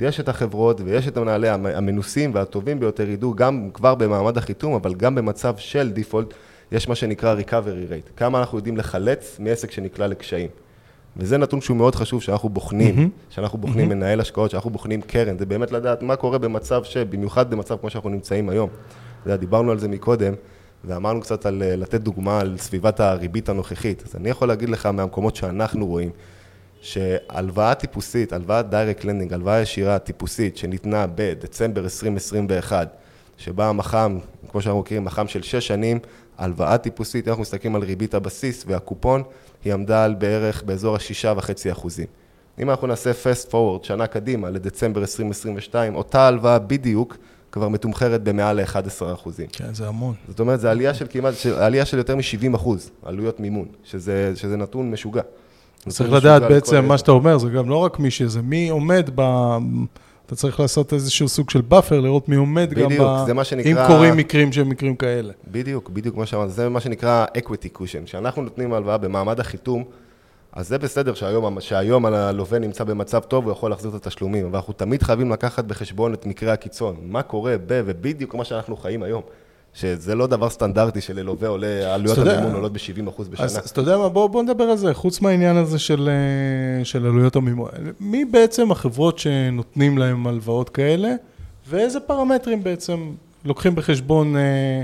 יש 0.00 0.20
את 0.20 0.28
החברות 0.28 0.80
ויש 0.84 1.08
את 1.08 1.16
המנהלי 1.16 1.48
המנוסים 1.48 2.34
והטובים 2.34 2.80
ביותר, 2.80 3.08
ידעו 3.08 3.34
גם 3.34 3.70
כבר 3.74 3.94
במעמד 3.94 4.38
החיתום, 4.38 4.74
אבל 4.74 4.94
גם 4.94 5.14
במצב 5.14 5.56
של 5.56 5.90
דיפולט, 5.90 6.34
יש 6.72 6.88
מה 6.88 6.94
שנקרא 6.94 7.36
recovery 7.40 7.90
rate. 7.90 8.10
כמה 8.16 8.38
אנחנו 8.38 8.58
יודעים 8.58 8.76
לחלץ 8.76 9.36
מעסק 9.40 9.70
שנקלע 9.70 10.06
לקשיים. 10.06 10.48
וזה 11.16 11.38
נתון 11.38 11.60
שהוא 11.60 11.76
מאוד 11.76 11.94
חשוב 11.94 12.22
שאנחנו 12.22 12.48
בוחנים, 12.48 12.94
mm-hmm. 12.94 13.34
שאנחנו 13.34 13.58
בוחנים 13.58 13.86
mm-hmm. 13.86 13.94
מנהל 13.94 14.20
השקעות, 14.20 14.50
שאנחנו 14.50 14.70
בוחנים 14.70 15.02
קרן, 15.02 15.38
זה 15.38 15.46
באמת 15.46 15.72
לדעת 15.72 16.02
מה 16.02 16.16
קורה 16.16 16.38
במצב 16.38 16.84
ש... 16.84 16.96
במיוחד 16.96 17.50
במצב 17.50 17.76
כמו 17.76 17.90
שאנחנו 17.90 18.10
נמצאים 18.10 18.48
היום. 18.48 18.68
אתה 19.20 19.28
יודע, 19.28 19.36
דיברנו 19.36 19.70
על 19.70 19.78
זה 19.78 19.88
מקודם, 19.88 20.34
ואמרנו 20.84 21.20
קצת 21.20 21.46
על 21.46 21.62
לתת 21.76 22.00
דוגמה 22.00 22.40
על 22.40 22.54
סביבת 22.58 23.00
הריבית 23.00 23.48
הנוכחית. 23.48 24.02
אז 24.06 24.16
אני 24.16 24.30
יכול 24.30 24.48
להגיד 24.48 24.68
לך 24.68 24.86
מהמקומות 24.86 25.36
שאנחנו 25.36 25.86
רואים, 25.86 26.10
שהלוואה 26.80 27.74
טיפוסית, 27.74 28.32
הלוואת 28.32 28.70
direct 28.70 29.04
lending, 29.04 29.32
הלוואה 29.32 29.60
ישירה 29.60 29.98
טיפוסית 29.98 30.56
שניתנה 30.56 31.06
בדצמבר 31.14 31.80
2021, 31.80 32.96
שבה 33.36 33.68
המח"מ, 33.68 34.18
כמו 34.50 34.62
שאנחנו 34.62 34.80
מכירים, 34.80 35.04
מח"מ 35.04 35.28
של 35.28 35.42
6 35.42 35.66
שנים, 35.66 35.98
הלוואה 36.38 36.78
טיפוסית, 36.78 37.28
אנחנו 37.28 37.42
מסתכלים 37.42 37.76
על 37.76 37.82
ריבית 37.82 38.14
הבסיס 38.14 38.64
והקופון, 38.66 39.22
היא 39.64 39.72
עמדה 39.72 40.04
על 40.04 40.14
בערך 40.14 40.62
באזור 40.62 40.96
ה-6.5 40.96 41.72
אחוזים. 41.72 42.06
אם 42.58 42.70
אנחנו 42.70 42.86
נעשה 42.86 43.10
fast 43.10 43.50
forward 43.50 43.86
שנה 43.86 44.06
קדימה, 44.06 44.50
לדצמבר 44.50 45.00
2022, 45.00 45.94
אותה 45.94 46.26
הלוואה 46.26 46.58
בדיוק 46.58 47.16
כבר 47.52 47.68
מתומחרת 47.68 48.22
במעל 48.22 48.60
ל-11 48.60 49.14
אחוזים. 49.14 49.46
כן, 49.52 49.74
זה 49.74 49.88
המון. 49.88 50.14
זאת 50.28 50.40
אומרת, 50.40 50.60
זו 50.60 50.68
עלייה 50.68 50.94
של 50.94 51.06
כמעט, 51.10 51.34
עלייה 51.56 51.84
של 51.84 51.98
יותר 51.98 52.16
מ-70 52.16 52.56
אחוז, 52.56 52.90
עלויות 53.02 53.40
מימון, 53.40 53.66
שזה, 53.84 54.32
שזה 54.34 54.56
נתון 54.56 54.90
משוגע. 54.90 55.22
צריך 55.88 56.12
לדעת 56.12 56.42
בעצם, 56.42 56.84
מה 56.84 56.98
שאתה 56.98 57.10
אומר, 57.10 57.38
זה 57.38 57.48
גם 57.50 57.68
לא 57.68 57.76
רק 57.76 57.98
מי 57.98 58.10
שזה, 58.10 58.42
מי 58.42 58.68
עומד 58.68 59.10
ב... 59.14 59.22
אתה 60.26 60.36
צריך 60.36 60.60
לעשות 60.60 60.92
איזשהו 60.92 61.28
סוג 61.28 61.50
של 61.50 61.60
buffer, 61.60 62.00
לראות 62.00 62.28
מי 62.28 62.36
עומד 62.36 62.70
בדיוק, 62.70 62.92
גם 62.92 62.98
ב... 62.98 63.26
זה 63.26 63.34
מה 63.34 63.44
שנקרא... 63.44 63.70
אם 63.70 63.86
קורים 63.86 64.16
מקרים 64.16 64.52
שהם 64.52 64.68
מקרים 64.68 64.96
כאלה. 64.96 65.32
בדיוק, 65.50 65.90
בדיוק 65.90 66.16
מה 66.16 66.26
שאמרת, 66.26 66.50
זה 66.50 66.68
מה 66.68 66.80
שנקרא 66.80 67.26
equity 67.38 67.78
cushion. 67.78 68.04
כשאנחנו 68.04 68.42
נותנים 68.42 68.72
הלוואה 68.72 68.98
במעמד 68.98 69.40
החיתום, 69.40 69.84
אז 70.52 70.68
זה 70.68 70.78
בסדר 70.78 71.14
שהיום, 71.14 71.60
שהיום 71.60 72.06
הלווה 72.06 72.58
נמצא 72.58 72.84
במצב 72.84 73.20
טוב, 73.20 73.44
הוא 73.44 73.52
יכול 73.52 73.70
להחזיר 73.70 73.90
את 73.90 74.06
התשלומים, 74.06 74.46
אבל 74.46 74.56
אנחנו 74.56 74.72
תמיד 74.72 75.02
חייבים 75.02 75.30
לקחת 75.30 75.64
בחשבון 75.64 76.14
את 76.14 76.26
מקרי 76.26 76.50
הקיצון. 76.50 76.96
מה 77.02 77.22
קורה 77.22 77.56
ב... 77.66 77.82
ובדיוק 77.86 78.34
מה 78.34 78.44
שאנחנו 78.44 78.76
חיים 78.76 79.02
היום. 79.02 79.22
שזה 79.80 80.14
לא 80.14 80.26
דבר 80.26 80.50
סטנדרטי 80.50 81.00
שללווה 81.00 81.48
עולה, 81.48 81.94
עלויות 81.94 82.18
המימון 82.18 82.54
עולות 82.54 82.72
ב-70% 82.72 83.22
בשנה. 83.30 83.46
אז 83.46 83.70
אתה 83.70 83.80
יודע 83.80 83.98
מה, 83.98 84.08
בוא, 84.08 84.26
בוא 84.26 84.42
נדבר 84.42 84.64
על 84.64 84.76
זה, 84.76 84.94
חוץ 84.94 85.20
מהעניין 85.20 85.56
הזה 85.56 85.78
של, 85.78 86.08
אה, 86.08 86.84
של 86.84 87.06
עלויות 87.06 87.36
המימון. 87.36 87.70
מי 88.00 88.24
בעצם 88.24 88.70
החברות 88.70 89.18
שנותנים 89.18 89.98
להם 89.98 90.26
הלוואות 90.26 90.68
כאלה, 90.68 91.08
ואיזה 91.68 92.00
פרמטרים 92.00 92.64
בעצם 92.64 93.10
לוקחים 93.44 93.74
בחשבון 93.74 94.36
אה, 94.36 94.82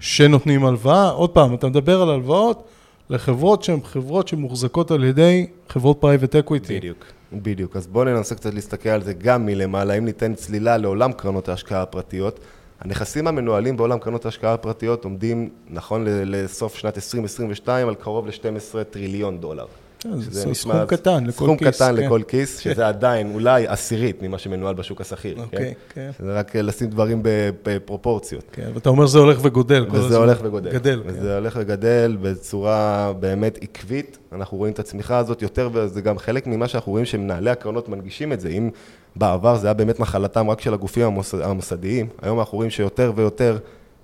שנותנים 0.00 0.64
הלוואה? 0.64 1.08
עוד 1.08 1.30
פעם, 1.30 1.54
אתה 1.54 1.68
מדבר 1.68 2.02
על 2.02 2.10
הלוואות 2.10 2.68
לחברות 3.10 3.62
שהן 3.62 3.80
חברות 3.84 4.28
שמוחזקות 4.28 4.90
על 4.90 5.04
ידי 5.04 5.46
חברות 5.68 5.96
Private 6.00 6.36
Equity. 6.36 6.76
בדיוק. 6.76 7.04
בדיוק, 7.32 7.76
אז 7.76 7.86
בואו 7.86 8.04
ננסה 8.04 8.34
קצת 8.34 8.54
להסתכל 8.54 8.88
על 8.88 9.02
זה 9.02 9.12
גם 9.12 9.46
מלמעלה, 9.46 9.94
אם 9.94 10.04
ניתן 10.04 10.34
צלילה 10.34 10.76
לעולם 10.76 11.12
קרנות 11.12 11.48
ההשקעה 11.48 11.82
הפרטיות. 11.82 12.40
הנכסים 12.80 13.26
המנוהלים 13.26 13.76
בעולם 13.76 13.98
קרנות 13.98 14.24
ההשקעה 14.24 14.54
הפרטיות 14.54 15.04
עומדים, 15.04 15.48
נכון 15.70 16.04
לסוף 16.06 16.74
שנת 16.74 16.96
2022, 16.96 17.88
על 17.88 17.94
קרוב 17.94 18.26
ל-12 18.26 18.84
טריליון 18.90 19.40
דולר. 19.40 19.66
כן, 20.00 20.20
זה 20.20 20.54
סכום 20.54 20.86
קטן 20.86 21.24
לכל 21.24 21.30
כיס. 21.30 21.36
סכום 21.36 21.56
קטן 21.56 21.96
כן. 21.96 22.04
לכל 22.04 22.22
כיס, 22.28 22.58
שזה 22.64 22.88
עדיין 22.88 23.34
אולי 23.34 23.66
עשירית 23.68 24.22
ממה 24.22 24.38
שמנוהל 24.38 24.74
בשוק 24.74 25.00
השכיר. 25.00 25.34
כן? 25.34 25.42
אוקיי, 25.42 25.74
כן. 25.94 26.10
זה 26.18 26.38
רק 26.38 26.56
לשים 26.56 26.90
דברים 26.90 27.20
בפרופורציות. 27.62 28.44
כן, 28.52 28.70
ואתה 28.74 28.88
אומר 28.88 29.06
שזה 29.06 29.18
הולך 29.18 29.38
וגודל. 29.42 29.86
וזה 29.90 30.16
הולך 30.16 30.38
וגודל. 30.42 30.72
גדל. 30.72 31.02
וזה 31.04 31.20
כן. 31.20 31.34
הולך 31.34 31.58
וגדל 31.60 32.16
בצורה 32.22 33.12
באמת 33.20 33.58
עקבית. 33.62 34.18
אנחנו 34.32 34.58
רואים 34.58 34.72
את 34.72 34.78
הצמיחה 34.78 35.18
הזאת 35.18 35.42
יותר, 35.42 35.70
וזה 35.72 36.00
גם 36.00 36.18
חלק 36.18 36.46
ממה 36.46 36.68
שאנחנו 36.68 36.92
רואים 36.92 37.06
שמנהלי 37.06 37.50
הקרנות 37.50 37.88
מנגישים 37.88 38.32
את 38.32 38.40
זה. 38.40 38.48
אם 38.48 38.70
בעבר 39.16 39.56
זה 39.56 39.66
היה 39.66 39.74
באמת 39.74 40.00
נחלתם 40.00 40.50
רק 40.50 40.60
של 40.60 40.74
הגופים 40.74 41.20
המוסדיים, 41.42 42.08
היום 42.22 42.38
אנחנו 42.38 42.56
רואים 42.56 42.70
שיותר 42.70 43.12
ויותר 43.16 43.58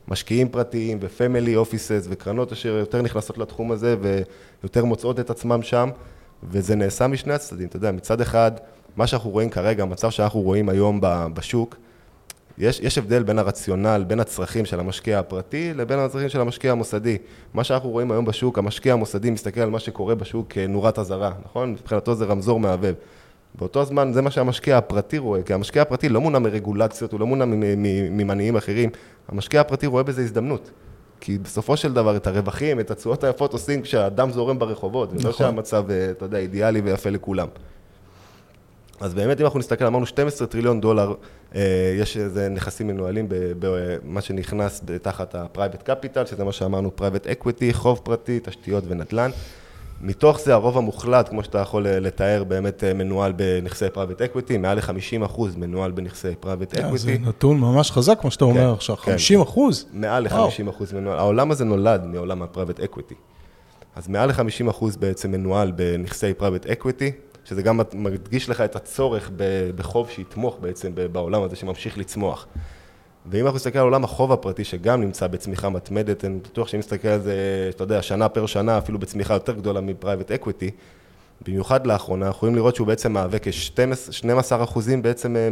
משקיעים 0.09 0.49
פרטיים 0.49 0.99
ופמילי 1.01 1.57
אופיסס 1.57 2.07
וקרנות 2.11 2.53
אשר 2.53 2.69
יותר 2.69 3.03
נכנסות 3.03 3.39
לתחום 3.39 3.73
הזה 3.73 3.97
ויותר 4.63 4.85
מוצאות 4.85 5.21
את 5.21 5.31
עצמם 5.31 5.63
שם, 5.63 5.91
וזה 6.43 6.75
נעשה 6.77 7.07
משני 7.07 7.35
הצדדים. 7.35 7.67
אתה 7.69 7.77
יודע, 7.77 7.93
מצד 7.93 8.21
אחד, 8.21 8.53
מה 8.97 9.07
שאנחנו 9.07 9.31
רואים 9.31 9.51
כרגע, 9.51 9.83
המצב 9.83 10.11
שאנחנו 10.11 10.41
רואים 10.41 10.69
היום 10.69 11.01
בשוק, 11.35 11.77
יש, 12.59 12.81
יש 12.81 12.99
הבדל 12.99 13.23
בין 13.23 13.39
הרציונל, 13.39 14.05
בין 14.07 14.21
הצרכים 14.21 14.65
של 14.65 14.81
המשקיע 14.81 15.19
הפרטי 15.19 15.75
לבין 15.75 15.99
הצרכים 15.99 16.29
של 16.29 16.41
המשקיע 16.41 16.73
המוסדי. 16.73 17.19
מה 17.55 17.65
שאנחנו 17.65 17.91
רואים 17.91 18.11
היום 18.13 18.25
בשוק, 18.25 18.59
המשקיע 18.59 18.93
המוסדי 18.93 19.31
מסתכל 19.31 19.61
על 19.61 19.71
מה 19.71 19.79
שקורה 19.79 20.15
בשוק 20.15 20.47
כנורת 20.51 20.99
אזהרה, 20.99 21.33
נכון? 21.45 21.73
מבחינתו 21.73 22.15
זה 22.15 22.25
רמזור 22.25 22.61
מהבהב. 22.61 22.95
באותו 23.59 23.85
זמן 23.85 24.13
זה 24.13 24.23
מה 24.23 24.31
שהמשקיע 24.31 24.79
הפרטי 24.79 25.19
רואה, 25.19 25.43
כי 25.43 25.55
המשקיע 25.55 25.83
הפרטי 25.83 26.09
לא 26.09 26.21
מונע 26.21 26.39
מרגולציות, 26.39 27.13
הוא 27.13 27.21
לא 27.21 27.27
מונע 27.27 27.45
ממניעים 28.11 28.57
אחרים, 28.57 28.91
המשקיע 29.29 29.61
הפרטי 29.61 29.87
רואה 29.87 30.03
בזה 30.03 30.23
הזדמנות. 30.23 30.71
כי 31.21 31.39
בסופו 31.39 31.77
של 31.77 31.93
דבר 31.93 32.17
את 32.17 32.27
הרווחים, 32.27 32.81
את 32.81 32.91
התשואות 32.91 33.25
היפות 33.25 33.53
עושים 33.53 33.83
כשהדם 33.83 34.31
זורם 34.31 34.59
ברחובות, 34.59 35.13
נכון. 35.13 35.25
ולא 35.25 35.33
שהמצב, 35.33 35.91
אה, 35.91 36.11
אתה 36.11 36.25
יודע, 36.25 36.39
אידיאלי 36.39 36.81
ויפה 36.81 37.11
לכולם. 37.11 37.49
אז 39.01 39.15
באמת, 39.15 39.41
אם 39.41 39.45
אנחנו 39.45 39.59
נסתכל, 39.59 39.87
אמרנו 39.87 40.07
12 40.07 40.47
טריליון 40.47 40.81
דולר, 40.81 41.15
אה, 41.55 41.95
יש 41.99 42.17
איזה 42.17 42.49
נכסים 42.49 42.87
מנוהלים 42.87 43.27
במה 43.29 44.21
שנכנס 44.21 44.83
תחת 45.03 45.35
ה-Private 45.35 45.89
Capital, 45.89 46.27
שזה 46.27 46.45
מה 46.45 46.53
שאמרנו, 46.53 46.91
Private 46.99 47.27
Equity, 47.27 47.73
חוב 47.73 48.01
פרטי, 48.05 48.41
תשתיות 48.43 48.85
ונדל"ן. 48.89 49.31
מתוך 50.01 50.41
זה 50.41 50.53
הרוב 50.53 50.79
המוחלט, 50.79 51.29
כמו 51.29 51.45
שאתה 51.45 51.59
יכול 51.59 51.87
אה, 51.87 52.01
לתאר, 52.01 52.45
באמת 52.45 52.85
אה, 52.85 52.95
מנוהל 52.95 53.33
בנכסי 53.33 53.91
Private 53.93 54.23
Equity, 54.23 54.59
מעל 54.59 54.79
ל-50% 54.79 55.41
מנוהל 55.57 55.91
בנכסי 55.91 56.35
Private 56.41 56.75
Equity. 56.75 56.99
זה 56.99 57.17
נתון 57.21 57.61
ממש 57.61 57.91
חזק, 57.91 58.19
כמו 58.21 58.31
שאתה 58.31 58.45
אומר 58.45 58.61
כן, 58.61 58.73
עכשיו, 58.73 58.97
50%? 58.97 59.05
כן. 59.05 59.11
מעל 59.93 60.23
ל-50% 60.23 60.95
מנוהל. 60.95 61.19
העולם 61.19 61.51
הזה 61.51 61.65
נולד 61.65 62.05
מעולם 62.05 62.43
ה 62.43 62.48
Private 62.48 62.81
Equity. 62.81 63.15
אז 63.97 64.09
מעל 64.09 64.29
ל-50% 64.29 64.85
בעצם 65.01 65.31
מנוהל 65.31 65.71
בנכסי 65.71 66.35
Private 66.35 66.67
Equity, 66.67 67.13
שזה 67.45 67.63
גם 67.63 67.81
מדגיש 67.95 68.49
לך 68.49 68.61
את 68.61 68.77
הצורך 68.77 69.31
בחוב 69.77 70.11
שיתמוך 70.11 70.57
בעצם 70.61 70.93
בעולם 71.13 71.43
הזה 71.43 71.57
שממשיך 71.57 71.99
לצמוח. 71.99 72.47
ואם 73.31 73.45
אנחנו 73.45 73.57
נסתכל 73.57 73.79
על 73.79 73.85
עולם 73.85 74.05
החוב 74.05 74.33
הפרטי, 74.33 74.65
שגם 74.65 75.01
נמצא 75.01 75.27
בצמיחה 75.27 75.69
מתמדת, 75.69 76.25
אני 76.25 76.39
בטוח 76.39 76.69
שאם 76.69 76.79
נסתכל 76.79 77.09
על 77.09 77.21
זה, 77.21 77.35
אתה 77.75 77.85
יודע, 77.85 78.03
שנה 78.03 78.29
פר 78.29 78.47
שנה, 78.47 78.79
אפילו 78.79 78.99
בצמיחה 78.99 79.35
יותר 79.35 79.53
גדולה 79.53 79.81
מ 79.81 79.87
Private 79.87 80.33
Equity, 80.33 80.71
במיוחד 81.47 81.87
לאחרונה, 81.87 82.27
אנחנו 82.27 82.37
יכולים 82.37 82.55
לראות 82.55 82.77
שהוא 82.77 82.87
בעצם 82.87 83.13
מהווה 83.13 83.39
כ-12 83.39 84.63
אחוזים 84.65 85.03
בעצם 85.03 85.37
אה, 85.37 85.49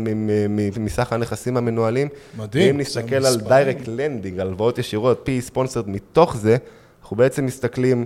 מסך 0.80 1.12
הנכסים 1.12 1.56
המנוהלים. 1.56 2.08
מדהים. 2.36 2.74
אם 2.74 2.80
נסתכל 2.80 3.26
על 3.26 3.36
direct 3.36 3.88
lending, 3.88 4.40
הלוואות 4.40 4.78
ישירות, 4.78 5.20
PE 5.24 5.40
sponsored, 5.40 5.88
מתוך 5.88 6.36
זה, 6.36 6.56
אנחנו 7.02 7.16
בעצם 7.16 7.46
מסתכלים 7.46 8.04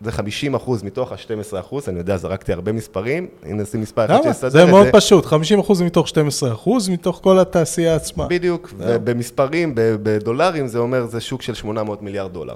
זה 0.00 0.12
50 0.12 0.54
אחוז 0.54 0.82
מתוך 0.82 1.12
ה-12 1.12 1.60
אחוז, 1.60 1.88
אני 1.88 1.98
יודע, 1.98 2.16
זרקתי 2.16 2.52
הרבה 2.52 2.72
מספרים, 2.72 3.26
הנה 3.42 3.62
נשים 3.62 3.80
מספר 3.80 4.04
אחד 4.04 4.22
שיסדר 4.22 4.46
את 4.46 4.52
זה. 4.52 4.58
זה 4.58 4.66
מאוד 4.66 4.86
פשוט, 4.92 5.26
50 5.26 5.58
אחוז 5.58 5.82
מתוך 5.82 6.08
12 6.08 6.52
אחוז, 6.52 6.88
מתוך 6.88 7.20
כל 7.22 7.38
התעשייה 7.38 7.96
עצמה. 7.96 8.26
בדיוק, 8.26 8.74
ובמספרים, 8.78 9.72
בדולרים, 9.74 10.66
זה 10.66 10.78
אומר, 10.78 11.06
זה 11.06 11.20
שוק 11.20 11.42
של 11.42 11.54
800 11.54 12.02
מיליארד 12.02 12.32
דולר. 12.32 12.54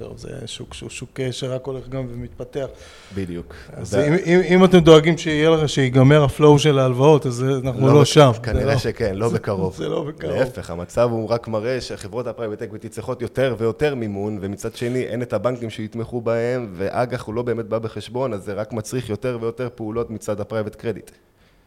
טוב, 0.00 0.18
זה 0.18 0.28
שוק 0.46 0.74
שהוא 0.74 0.90
שוק 0.90 1.20
שרק 1.30 1.66
הולך 1.66 1.88
גם 1.88 2.06
ומתפתח. 2.10 2.66
בדיוק. 3.14 3.54
אז 3.72 3.94
אם, 3.94 4.14
אם, 4.26 4.40
אם 4.40 4.64
אתם 4.64 4.78
דואגים 4.78 5.18
שיהיה 5.18 5.50
לך, 5.50 5.68
שיגמר 5.68 6.24
ה 6.24 6.31
flow 6.31 6.58
של 6.58 6.78
ההלוואות, 6.78 7.26
אז 7.26 7.44
אנחנו 7.64 7.86
לא, 7.86 7.94
לא 7.94 8.04
שם. 8.04 8.30
כנראה 8.42 8.64
לא, 8.64 8.78
שכן, 8.78 9.14
לא 9.14 9.28
זה, 9.28 9.34
בקרוב. 9.34 9.76
זה 9.76 9.88
לא 9.88 10.04
בקרוב. 10.04 10.34
להפך, 10.34 10.70
המצב 10.70 11.08
הוא 11.10 11.28
רק 11.28 11.48
מראה 11.48 11.80
שחברות 11.80 12.26
ה 12.26 12.31
private 12.31 12.62
equity 12.62 12.88
צריכות 12.88 13.22
יותר 13.22 13.54
ויותר 13.58 13.94
מימון, 13.94 14.38
ומצד 14.40 14.74
שני 14.74 15.02
אין 15.02 15.22
את 15.22 15.32
הבנקים 15.32 15.70
שיתמכו 15.70 16.20
בהם, 16.20 16.72
ואג"ח 16.76 17.22
הוא 17.22 17.34
לא 17.34 17.42
באמת 17.42 17.66
בא 17.66 17.78
בחשבון, 17.78 18.32
אז 18.32 18.44
זה 18.44 18.52
רק 18.52 18.72
מצריך 18.72 19.10
יותר 19.10 19.38
ויותר 19.40 19.68
פעולות 19.74 20.10
מצד 20.10 20.40
ה 20.40 20.44
private 20.44 20.74
credit. 20.74 21.10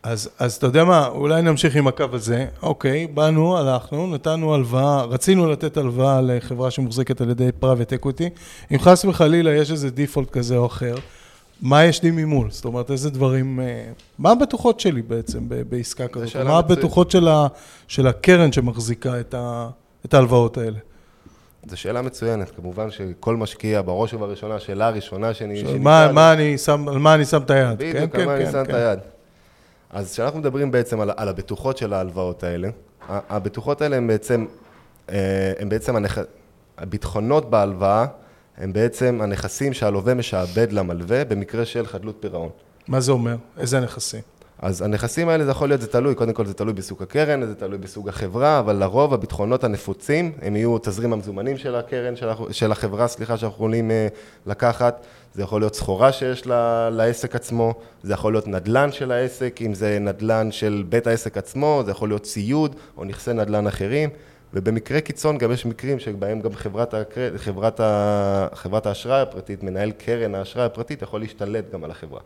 אז, 0.03 0.29
אז 0.39 0.55
אתה 0.55 0.65
יודע 0.65 0.83
מה, 0.83 1.07
אולי 1.07 1.41
נמשיך 1.41 1.75
עם 1.75 1.87
הקו 1.87 2.05
הזה. 2.13 2.45
אוקיי, 2.61 3.07
באנו, 3.07 3.57
הלכנו, 3.57 4.07
נתנו 4.07 4.53
הלוואה, 4.53 5.03
רצינו 5.03 5.51
לתת 5.51 5.77
הלוואה 5.77 6.21
לחברה 6.21 6.71
שמוחזקת 6.71 7.21
על 7.21 7.29
ידי 7.29 7.51
private 7.59 7.93
equity. 7.93 8.29
אם 8.71 8.79
חס 8.79 9.05
וחלילה 9.05 9.51
יש 9.55 9.71
איזה 9.71 9.89
default 9.89 10.29
כזה 10.29 10.57
או 10.57 10.65
אחר, 10.65 10.95
מה 11.61 11.85
יש 11.85 12.03
לי 12.03 12.11
ממול? 12.11 12.51
זאת 12.51 12.65
אומרת, 12.65 12.91
איזה 12.91 13.09
דברים... 13.09 13.59
אה, 13.59 13.83
מה 14.19 14.31
הבטוחות 14.31 14.79
שלי 14.79 15.01
בעצם 15.01 15.39
בעסקה 15.69 16.07
כזאת? 16.07 16.27
שאלה 16.27 16.43
מה. 16.51 16.57
הבטוחות 16.57 17.11
של, 17.11 17.27
ה, 17.27 17.47
של 17.87 18.07
הקרן 18.07 18.51
שמחזיקה 18.51 19.19
את, 19.19 19.33
ה, 19.33 19.69
את 20.05 20.13
ההלוואות 20.13 20.57
האלה? 20.57 20.77
זו 21.67 21.77
שאלה 21.77 22.01
מצוינת, 22.01 22.51
כמובן 22.55 22.91
שכל 22.91 23.35
משקיע, 23.35 23.81
בראש 23.81 24.13
ובראשונה, 24.13 24.55
השאלה 24.55 24.87
הראשונה 24.87 25.33
שאני... 25.33 25.63
מה, 25.79 26.11
מה 26.11 26.33
אני 26.33 26.57
שם, 26.57 26.87
על 26.87 26.97
מה 26.97 27.15
אני 27.15 27.25
שם 27.25 27.41
את 27.41 27.49
היד? 27.51 27.77
בדיוק, 27.77 28.15
כן, 28.15 28.19
על 28.19 28.25
מה 28.25 28.35
אני 28.35 28.45
כן, 28.45 28.51
שם 28.51 28.65
כן, 28.65 28.69
את 28.69 28.75
היד. 28.75 28.99
אז 29.93 30.13
כשאנחנו 30.13 30.39
מדברים 30.39 30.71
בעצם 30.71 31.01
על, 31.01 31.11
על 31.17 31.27
הבטוחות 31.27 31.77
של 31.77 31.93
ההלוואות 31.93 32.43
האלה, 32.43 32.69
הבטוחות 33.09 33.81
האלה 33.81 33.97
הן 33.97 34.07
בעצם, 34.07 34.45
אה, 35.09 35.53
הן 35.59 35.69
בעצם 35.69 35.95
הנכ... 35.95 36.19
הביטחונות 36.77 37.49
בהלוואה, 37.49 38.05
הם 38.57 38.73
בעצם 38.73 39.19
הנכסים 39.23 39.73
שהלווה 39.73 40.13
משעבד 40.13 40.71
למלווה 40.71 41.25
במקרה 41.25 41.65
של 41.65 41.85
חדלות 41.85 42.17
פירעון. 42.19 42.49
מה 42.87 42.99
זה 42.99 43.11
אומר? 43.11 43.35
איזה 43.57 43.79
נכסים? 43.79 44.21
אז 44.63 44.81
הנכסים 44.81 45.29
האלה 45.29 45.45
זה 45.45 45.51
יכול 45.51 45.69
להיות, 45.69 45.81
זה 45.81 45.87
תלוי, 45.87 46.15
קודם 46.15 46.33
כל 46.33 46.45
זה 46.45 46.53
תלוי 46.53 46.73
בסוג 46.73 47.03
הקרן, 47.03 47.45
זה 47.45 47.55
תלוי 47.55 47.77
בסוג 47.77 48.09
החברה, 48.09 48.59
אבל 48.59 48.75
לרוב 48.75 49.13
הביטחונות 49.13 49.63
הנפוצים, 49.63 50.31
הם 50.41 50.55
יהיו 50.55 50.77
תזרים 50.77 51.13
המזומנים 51.13 51.57
של 51.57 51.75
הקרן, 51.75 52.15
של, 52.15 52.29
של 52.51 52.71
החברה, 52.71 53.07
סליחה, 53.07 53.37
שאנחנו 53.37 53.55
יכולים 53.55 53.91
אה, 53.91 54.07
לקחת, 54.45 55.05
זה 55.33 55.41
יכול 55.41 55.61
להיות 55.61 55.75
סחורה 55.75 56.11
שיש 56.11 56.47
לה, 56.47 56.89
לעסק 56.89 57.35
עצמו, 57.35 57.73
זה 58.03 58.13
יכול 58.13 58.33
להיות 58.33 58.47
נדל"ן 58.47 58.91
של 58.91 59.11
העסק, 59.11 59.59
אם 59.65 59.73
זה 59.73 59.97
נדל"ן 60.01 60.51
של 60.51 60.83
בית 60.89 61.07
העסק 61.07 61.37
עצמו, 61.37 61.81
זה 61.85 61.91
יכול 61.91 62.09
להיות 62.09 62.23
ציוד 62.23 62.75
או 62.97 63.03
נכסי 63.03 63.33
נדל"ן 63.33 63.67
אחרים, 63.67 64.09
ובמקרה 64.53 65.01
קיצון 65.01 65.37
גם 65.37 65.51
יש 65.51 65.65
מקרים 65.65 65.99
שבהם 65.99 66.41
גם 66.41 66.53
חברת. 66.53 66.93
חברת. 67.37 67.79
חברת 68.53 68.85
האשראי 68.85 69.21
הפרטית, 69.21 69.63
מנהל 69.63 69.91
קרן 69.91 70.35
האשראי 70.35 70.65
הפרטית, 70.65 71.01
יכול 71.01 71.19
להשתלט 71.21 71.73
גם 71.73 71.83
על 71.83 71.91
החברה. 71.91 72.19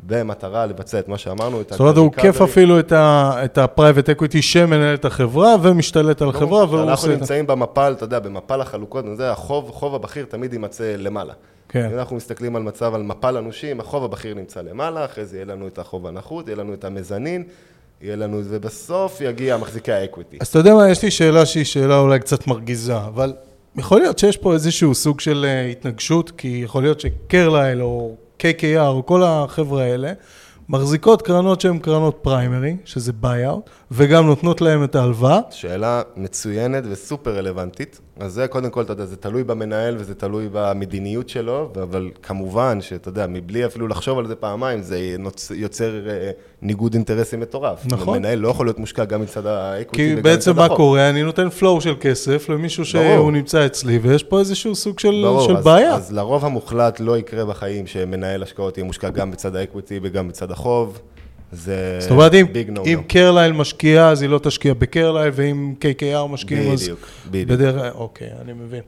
במטרה 0.00 0.66
לבצע 0.66 0.98
את 0.98 1.08
מה 1.08 1.18
שאמרנו, 1.18 1.60
את 1.60 1.70
זאת 1.70 1.80
אומרת, 1.80 1.96
הוא. 1.96 2.04
עוקף 2.04 2.40
אפילו 2.40 2.78
את 2.78 2.92
את 3.44 3.58
ה-private 3.58 4.20
equity 4.20 4.42
שמנהל 4.42 4.94
את 4.94 5.04
החברה 5.04 5.56
ומשתלט 5.62 6.22
על 6.22 6.28
החברה, 6.28 6.64
והוא 6.64 6.80
אנחנו 6.80 6.92
עושה 6.92 7.06
את 7.06 7.12
זה. 7.12 7.16
נמצאים 7.16 7.46
במפל, 7.46 7.94
אתה 7.96 8.04
יודע, 8.04 8.18
במפל 8.18 8.60
החלוקות, 8.60 9.04
זה 9.16 9.30
החוב, 9.30 9.70
חוב 9.70 9.94
הבכיר 9.94 10.24
תמיד 10.28 10.52
יימצא 10.52 10.94
למעלה. 10.98 11.32
כן. 11.68 11.88
אם 11.92 11.98
אנחנו 11.98 12.16
מסתכלים 12.16 12.56
על 12.56 12.62
מצב, 12.62 12.94
על 12.94 13.02
מפל 13.02 13.36
הנושים, 13.36 13.80
החוב 13.80 14.04
הבכיר 14.04 14.34
נמצא 14.34 14.60
למעלה, 14.60 15.04
אחרי 15.04 15.24
זה 15.24 15.36
יהיה 15.36 15.46
לנו 15.46 15.66
את 15.66 15.78
החוב 15.78 16.06
הנחות, 16.06 16.48
יהיה 16.48 16.56
לנו 16.56 16.74
את 16.74 16.84
המזנין, 16.84 17.44
יהיה 18.00 18.16
לנו, 18.16 18.40
ובסוף 18.44 19.20
יגיע 19.20 19.56
מחזיקי 19.56 19.92
האקוויטי. 19.92 20.36
אז 20.40 20.46
אתה 20.46 20.58
יודע 20.58 20.74
מה, 20.74 20.90
יש 20.90 21.02
לי 21.02 21.10
שאלה 21.10 21.46
שהיא 21.46 21.64
שאלה 21.64 21.98
אולי 21.98 22.18
קצת 22.18 22.46
מרגיזה, 22.46 22.96
אבל 22.96 23.32
יכול 23.76 24.00
להיות 24.00 24.18
שיש 24.18 24.36
פה 24.36 24.54
איזשהו 24.54 24.94
סוג 24.94 25.20
של 25.20 25.44
אה, 25.48 25.66
התנגשות, 25.66 26.30
כי 26.30 26.60
יכול 26.64 26.82
להיות 26.82 27.00
שקרלייל 27.00 27.82
או 27.82 28.14
KKR 28.38 28.86
או 28.86 29.06
כל 29.06 29.22
החבר'ה 29.22 29.82
האלה, 29.82 30.12
מחזיקות 30.68 31.22
קרנות 31.22 31.60
שהן 31.60 31.78
קרנות 31.78 32.18
primary, 32.22 32.76
שזה 32.84 33.12
buyout, 33.12 33.70
וגם 33.90 34.26
נותנות 34.26 34.60
להם 34.60 34.84
את 34.84 34.94
ההלוואה. 34.94 35.40
שאלה 35.50 36.02
מצוינת 36.16 36.84
וסופר 36.90 37.36
רלוונטית. 37.36 38.00
אז 38.20 38.32
זה 38.32 38.48
קודם 38.48 38.70
כל, 38.70 38.82
אתה 38.82 38.92
יודע, 38.92 39.04
זה 39.06 39.16
תלוי 39.16 39.44
במנהל 39.44 39.96
וזה 39.98 40.14
תלוי 40.14 40.48
במדיניות 40.52 41.28
שלו, 41.28 41.70
אבל 41.82 42.10
כמובן 42.22 42.78
שאתה 42.80 43.08
יודע, 43.08 43.26
מבלי 43.26 43.66
אפילו 43.66 43.88
לחשוב 43.88 44.18
על 44.18 44.26
זה 44.26 44.34
פעמיים, 44.34 44.82
זה 44.82 44.98
נוצ- 45.18 45.52
יוצר 45.54 46.08
אה, 46.08 46.30
ניגוד 46.62 46.94
אינטרסים 46.94 47.40
מטורף. 47.40 47.86
נכון. 47.86 48.18
מנהל 48.18 48.38
לא 48.38 48.48
יכול 48.48 48.66
להיות 48.66 48.78
מושקע 48.78 49.04
גם 49.04 49.20
מצד 49.22 49.46
ה 49.46 49.53
equity 49.53 49.96
כי 50.08 50.12
וגם 50.14 50.22
בעצם 50.22 50.50
מצד 50.50 50.58
מה 50.60 50.64
החוב. 50.64 50.76
קורה? 50.76 51.10
אני 51.10 51.22
נותן 51.22 51.48
flow 51.60 51.80
של 51.80 51.94
כסף 52.00 52.48
למישהו. 52.48 52.84
שהוא 52.84 53.32
נמצא 53.32 53.66
אצלי, 53.66 53.98
ויש 53.98 54.22
פה 54.22 54.38
איזשהו 54.38 54.74
סוג 54.74 54.98
של, 54.98 55.22
ברור, 55.24 55.46
של 55.48 55.56
אז, 55.56 55.64
בעיה. 55.64 55.94
אז 55.94 56.12
לרוב 56.12 56.44
המוחלט 56.44 57.00
לא 57.00 57.18
יקרה 57.18 57.44
בחיים 57.44 57.86
שמנהל 57.86 58.42
השקעות 58.42 58.78
יהיה 58.78 58.84
מושקע 58.86 59.10
גם 59.10 59.30
בצד 59.30 59.56
ה 59.56 59.62
equity 59.62 60.00
וגם 60.02 60.28
בצד 60.28 60.50
החוב. 60.50 60.98
זה 61.56 61.96
זאת 62.00 62.10
אומרת, 62.10 62.34
אם, 62.34 62.46
נו 62.68 62.84
אם 62.86 63.00
קרלייל 63.08 63.52
משקיעה, 63.52 64.10
אז 64.10 64.22
היא 64.22 64.30
לא 64.30 64.38
תשקיע 64.38 64.74
בקרלייל, 64.74 65.32
ואם 65.34 65.74
KKR 65.80 66.26
משקיעים, 66.28 66.72
אז... 66.72 66.82
בדיוק, 66.82 67.08
בדיוק. 67.30 67.50
בדרך... 67.50 67.94
אוקיי, 67.94 68.28
אני 68.42 68.52
מבין. 68.52 68.82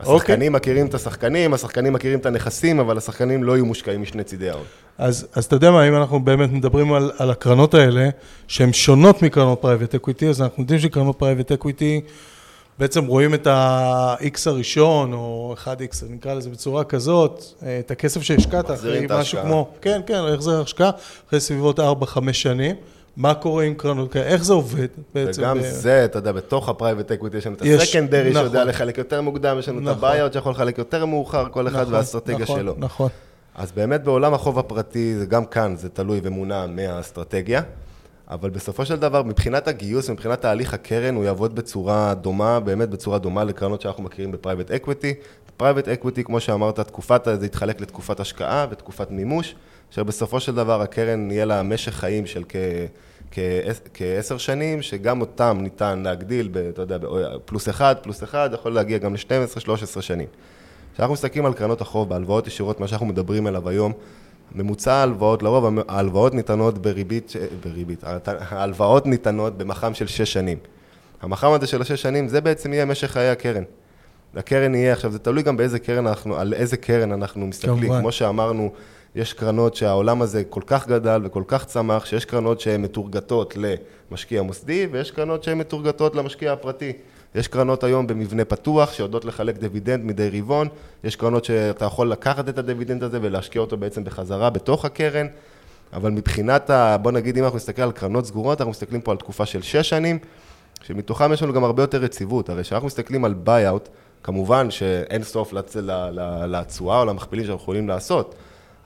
אוקיי, 0.00 0.14
השחקנים 0.14 0.52
מכירים 0.52 0.86
את 0.86 0.94
השחקנים, 0.94 1.54
השחקנים 1.54 1.92
מכירים 1.92 2.18
את 2.18 2.26
הנכסים, 2.26 2.80
אבל 2.80 2.98
השחקנים 2.98 3.44
לא 3.44 3.52
יהיו 3.52 3.66
מושקעים 3.66 4.02
משני 4.02 4.24
צידי 4.24 4.50
ההון. 4.50 4.64
אז, 4.98 5.26
אז 5.34 5.44
אתה 5.44 5.56
יודע 5.56 5.70
מה, 5.70 5.88
אם 5.88 5.96
אנחנו 5.96 6.24
באמת 6.24 6.52
מדברים 6.52 6.92
על, 6.92 7.10
על 7.18 7.30
הקרנות 7.30 7.74
האלה, 7.74 8.08
שהן 8.48 8.72
שונות 8.72 9.22
מקרנות 9.22 9.60
private 9.60 9.94
equity, 9.94 10.28
אז 10.28 10.42
אנחנו 10.42 10.62
יודעים 10.62 10.80
שקרנות 10.80 11.18
private 11.18 11.52
equity, 11.52 12.00
בעצם 12.78 13.06
רואים 13.06 13.34
את 13.34 13.46
ה-X 13.46 14.38
הראשון, 14.46 15.12
או 15.12 15.54
1X, 15.64 16.04
נקרא 16.10 16.34
לזה 16.34 16.50
בצורה 16.50 16.84
כזאת, 16.84 17.44
את 17.80 17.90
הכסף 17.90 18.22
שהשקעת, 18.22 18.70
אחרי 18.70 19.06
את 19.06 19.12
משהו. 19.12 19.42
כמו, 19.42 19.68
כן, 19.80 20.00
כן, 20.06 20.20
החזר 20.34 20.60
השקעה, 20.60 20.90
אחרי 21.28 21.40
סביבות 21.40 21.80
4-5 21.80 21.82
שנים. 22.32 22.76
מה 23.16 23.34
קורה 23.34 23.64
עם 23.64 23.74
קרנות 23.74 24.12
כאלה? 24.12 24.24
איך 24.24 24.44
זה 24.44 24.52
עובד 24.52 24.86
בעצם? 25.14 25.42
וגם 25.42 25.58
ב- 25.58 25.62
זה, 25.62 26.04
אתה 26.04 26.18
יודע, 26.18 26.32
בתוך 26.32 26.68
ה 26.68 26.74
private 26.74 27.12
equity 27.12 27.36
יש 27.36 27.46
לנו 27.46 27.56
את 27.56 27.62
ה 27.62 27.69
secondary 27.69 28.30
נכון. 28.30 28.42
שיודע 28.42 28.64
לחלק 28.64 28.98
יותר 28.98 29.20
מוקדם, 29.20 29.56
יש 29.58 29.68
לנו 29.68 29.78
את 29.78 29.82
נכון. 29.84 29.98
ה 29.98 30.03
buyout 30.03 30.32
שיכול 30.32 30.52
לחלק 30.52 30.78
יותר 30.78 31.06
מאוחר, 31.06 31.48
כל 31.50 31.68
אחד 31.68 31.80
נכון, 31.80 31.94
והאסטרטגיה 31.94 32.38
נכון, 32.38 32.58
שלו. 32.60 32.74
נכון. 32.78 33.08
אז 33.54 33.72
באמת 33.72 34.04
בעולם 34.04 34.34
החוב 34.34 34.58
הפרטי, 34.58 35.14
זה 35.18 35.26
גם 35.26 35.44
כאן, 35.44 35.74
זה 35.76 35.88
תלוי 35.88 36.20
ומונע 36.22 36.66
מהאסטרטגיה, 36.66 37.62
אבל 38.30 38.50
בסופו 38.50 38.86
של 38.86 38.96
דבר, 38.96 39.22
מבחינת 39.22 39.68
הגיוס, 39.68 40.10
מבחינת 40.10 40.40
תהליך 40.40 40.74
הקרן, 40.74 41.14
הוא 41.14 41.24
יעבוד 41.24 41.54
בצורה 41.54 42.14
דומה, 42.14 42.60
באמת 42.60 42.90
בצורה 42.90 43.18
דומה 43.18 43.44
לקרנות 43.44 43.80
שאנחנו 43.80 44.02
מכירים 44.02 44.32
ב 44.32 44.37
private 44.37 44.70
equity. 44.70 45.14
private 45.56 45.88
equity, 45.88 46.24
כמו 46.24 46.40
שאמרת, 46.40 46.80
תקופת, 46.80 47.28
זה 47.40 47.46
יתחלק 47.46 47.80
לתקופת 47.80 48.20
השקעה 48.20 48.66
ותקופת 48.70 49.10
מימוש, 49.10 49.54
אשר 49.92 50.02
בסופו 50.02 50.40
של 50.40 50.54
דבר 50.54 50.82
הקרן 50.82 51.30
יהיה 51.30 51.44
לה 51.44 51.62
משך 51.62 51.94
חיים 51.94 52.26
של 52.26 52.42
כ... 52.48 52.56
כעשר 53.94 54.38
שנים, 54.38 54.82
שגם 54.82 55.20
אותם 55.20 55.58
ניתן 55.60 55.98
להגדיל, 55.98 56.48
ב, 56.52 56.56
אתה 56.56 56.82
יודע, 56.82 56.98
פלוס 57.44 57.68
אחד, 57.68 57.94
פלוס 58.02 58.22
אחד, 58.22 58.50
יכול 58.52 58.72
להגיע 58.72 58.98
גם 58.98 59.14
ל-12-13 59.14 60.00
שנים. 60.00 60.26
כשאנחנו 60.94 61.12
מסתכלים 61.14 61.46
על 61.46 61.52
קרנות 61.52 61.80
החוב, 61.80 62.08
בהלוואות 62.08 62.46
ישירות, 62.46 62.80
מה 62.80 62.88
שאנחנו 62.88 63.06
מדברים 63.06 63.46
עליו 63.46 63.68
היום, 63.68 63.92
ממוצע 64.52 64.92
ההלוואות, 64.92 65.42
לרוב 65.42 65.78
ההלוואות 65.88 66.34
ניתנות 66.34 66.78
בריבית, 66.78 67.32
בריבית, 67.62 68.04
ההלוואות 68.26 69.06
ניתנות 69.06 69.58
במח"מ 69.58 69.94
של 69.94 70.06
שש 70.06 70.32
שנים. 70.32 70.58
המח"מ 71.22 71.52
הזה 71.52 71.66
של 71.66 71.82
השש 71.82 72.02
שנים, 72.02 72.28
זה 72.28 72.40
בעצם 72.40 72.72
יהיה 72.72 72.84
משך 72.84 73.10
חיי 73.10 73.28
הקרן. 73.28 73.62
הקרן 74.36 74.74
יהיה, 74.74 74.92
עכשיו 74.92 75.12
זה 75.12 75.18
תלוי 75.18 75.42
גם 75.42 75.56
באיזה 75.56 75.78
קרן 75.78 76.06
אנחנו, 76.06 76.36
על 76.36 76.54
איזה 76.54 76.76
קרן 76.76 77.12
אנחנו 77.12 77.46
מסתכלים. 77.46 77.78
כמובן. 77.78 78.00
כמו 78.00 78.12
שאמרנו, 78.12 78.72
יש 79.14 79.32
קרנות 79.32 79.74
שהעולם 79.74 80.22
הזה 80.22 80.44
כל 80.44 80.62
כך 80.66 80.88
גדל 80.88 81.20
וכל 81.24 81.42
כך 81.46 81.64
צמח, 81.64 82.04
שיש 82.04 82.24
קרנות 82.24 82.60
שהן 82.60 82.82
מתורגתות 82.82 83.54
למשקיע 84.10 84.42
מוסדי, 84.42 84.88
ויש 84.90 85.10
קרנות 85.10 85.42
שהן 85.42 85.58
מתורגתות 85.58 86.14
למשקיע 86.14 86.52
הפרטי. 86.52 86.92
יש 87.34 87.48
קרנות 87.48 87.84
היום 87.84 88.06
במבנה 88.06 88.44
פתוח, 88.44 88.92
שיודעות 88.92 89.24
לחלק 89.24 89.58
דיבידנד 89.58 90.04
מדי 90.04 90.30
רבעון, 90.32 90.68
יש 91.04 91.16
קרנות 91.16 91.44
שאתה 91.44 91.84
יכול 91.84 92.10
לקחת 92.10 92.48
את 92.48 92.58
הדיבידנד 92.58 93.02
הזה 93.02 93.18
ולהשקיע 93.22 93.60
אותו 93.60 93.76
בעצם 93.76 94.04
בחזרה 94.04 94.50
בתוך 94.50 94.84
הקרן, 94.84 95.26
אבל 95.92 96.10
מבחינת, 96.10 96.70
ה, 96.70 96.96
בוא 96.96 97.12
נגיד, 97.12 97.38
אם 97.38 97.44
אנחנו 97.44 97.56
נסתכל 97.56 97.82
על 97.82 97.92
קרנות 97.92 98.26
סגורות, 98.26 98.60
אנחנו 98.60 98.70
מסתכלים 98.70 99.00
פה 99.00 99.10
על 99.10 99.16
תקופה 99.16 99.46
של 99.46 99.62
שש 99.62 99.88
שנים, 99.88 100.18
שמתוכם 100.82 101.32
יש 101.32 101.42
לנו 101.42 101.52
גם 101.52 101.64
הרבה 101.64 101.82
יותר 101.82 102.04
יציבות. 102.04 102.48
הרי 102.48 102.62
כשאנחנו 102.62 102.86
מסתכלים 102.86 103.24
על 103.24 103.34
buyout, 103.34 103.88
כמובן 104.22 104.70
שאין 104.70 105.22
סוף 105.22 105.52
לתשואה 106.46 107.00
או 107.00 107.04
למכפילים 107.04 107.46
שאנחנו 107.46 107.62
יכולים 107.62 107.88
לעשות, 107.88 108.34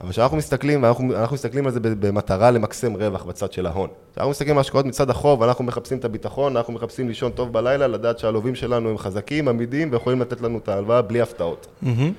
אבל 0.00 0.10
כשאנחנו 0.10 0.36
מסתכלים, 0.36 0.82
ואנחנו 0.82 1.16
אנחנו 1.16 1.34
מסתכלים 1.34 1.66
על 1.66 1.72
זה 1.72 1.80
במטרה 1.80 2.50
למקסם 2.50 2.94
רווח 2.94 3.24
בצד 3.24 3.52
של 3.52 3.66
ההון. 3.66 3.88
כשאנחנו 4.12 4.30
מסתכלים 4.30 4.56
על 4.56 4.60
השקעות 4.60 4.86
מצד 4.86 5.10
החוב, 5.10 5.42
אנחנו 5.42 5.64
מחפשים 5.64 5.98
את 5.98 6.04
הביטחון, 6.04 6.56
אנחנו 6.56 6.72
מחפשים 6.72 7.08
לישון 7.08 7.32
טוב 7.32 7.52
בלילה, 7.52 7.86
לדעת 7.86 8.18
שהלווים 8.18 8.54
שלנו 8.54 8.90
הם 8.90 8.98
חזקים, 8.98 9.48
עמידים, 9.48 9.92
ויכולים 9.92 10.20
לתת 10.20 10.40
לנו 10.40 10.58
את 10.58 10.68
ההלוואה 10.68 11.02
בלי 11.02 11.20
הפתעות. 11.20 11.66
מהמם. 11.82 12.12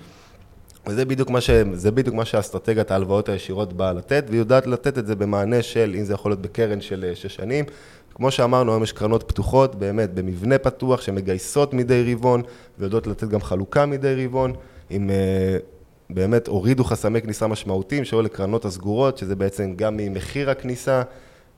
וזה 0.88 1.06
בדיוק 1.06 1.30
מה, 1.30 1.42
ש... 1.42 1.50
בדיוק 1.94 2.16
מה 2.16 2.26
שאסטרטגיית 2.26 2.92
ההלוואות 2.92 3.30
הישירות 3.30 3.74
באה 3.74 3.94
לתת, 3.94 4.26
והיא 4.28 4.40
יודעת 4.40 4.68
לתת 4.68 4.98
את 4.98 5.08
זה 5.08 5.16
במענה 5.16 5.62
של, 5.62 5.96
אם 6.00 6.04
זה 6.04 6.14
יכול 6.14 6.32
להיות 6.32 6.42
בקרן 6.42 6.82
של 6.82 7.06
אה, 7.10 7.16
שש 7.16 7.36
שנים. 7.36 7.66
כמו 8.16 8.32
שאמרנו, 8.32 8.72
היום 8.72 8.84
יש 8.84 8.92
קרנות 8.92 9.24
פתוחות, 9.24 9.76
באמת, 9.76 10.14
במבנה 10.14 10.58
פתוח, 10.58 11.02
שמגייסות 11.02 11.74
מדי 11.74 12.14
רבעון, 12.14 12.42
ויודעות 12.80 13.08
לתת 13.08 13.28
גם 13.28 13.42
חלוקה 13.42 13.86
מדי 13.86 14.26
רבעון, 14.26 14.54
עם... 14.90 15.10
באמת 16.10 16.48
הורידו 16.48 16.84
חסמי 16.84 17.22
כניסה 17.22 17.48
משמעותיים, 17.48 18.06
שהיו 18.06 18.22
לקרנות 18.22 18.66
הסגורות, 18.66 19.18
שזה 19.18 19.36
בעצם 19.36 19.74
גם 19.76 19.98
ממחיר 19.98 20.50
הכניסה, 20.50 21.02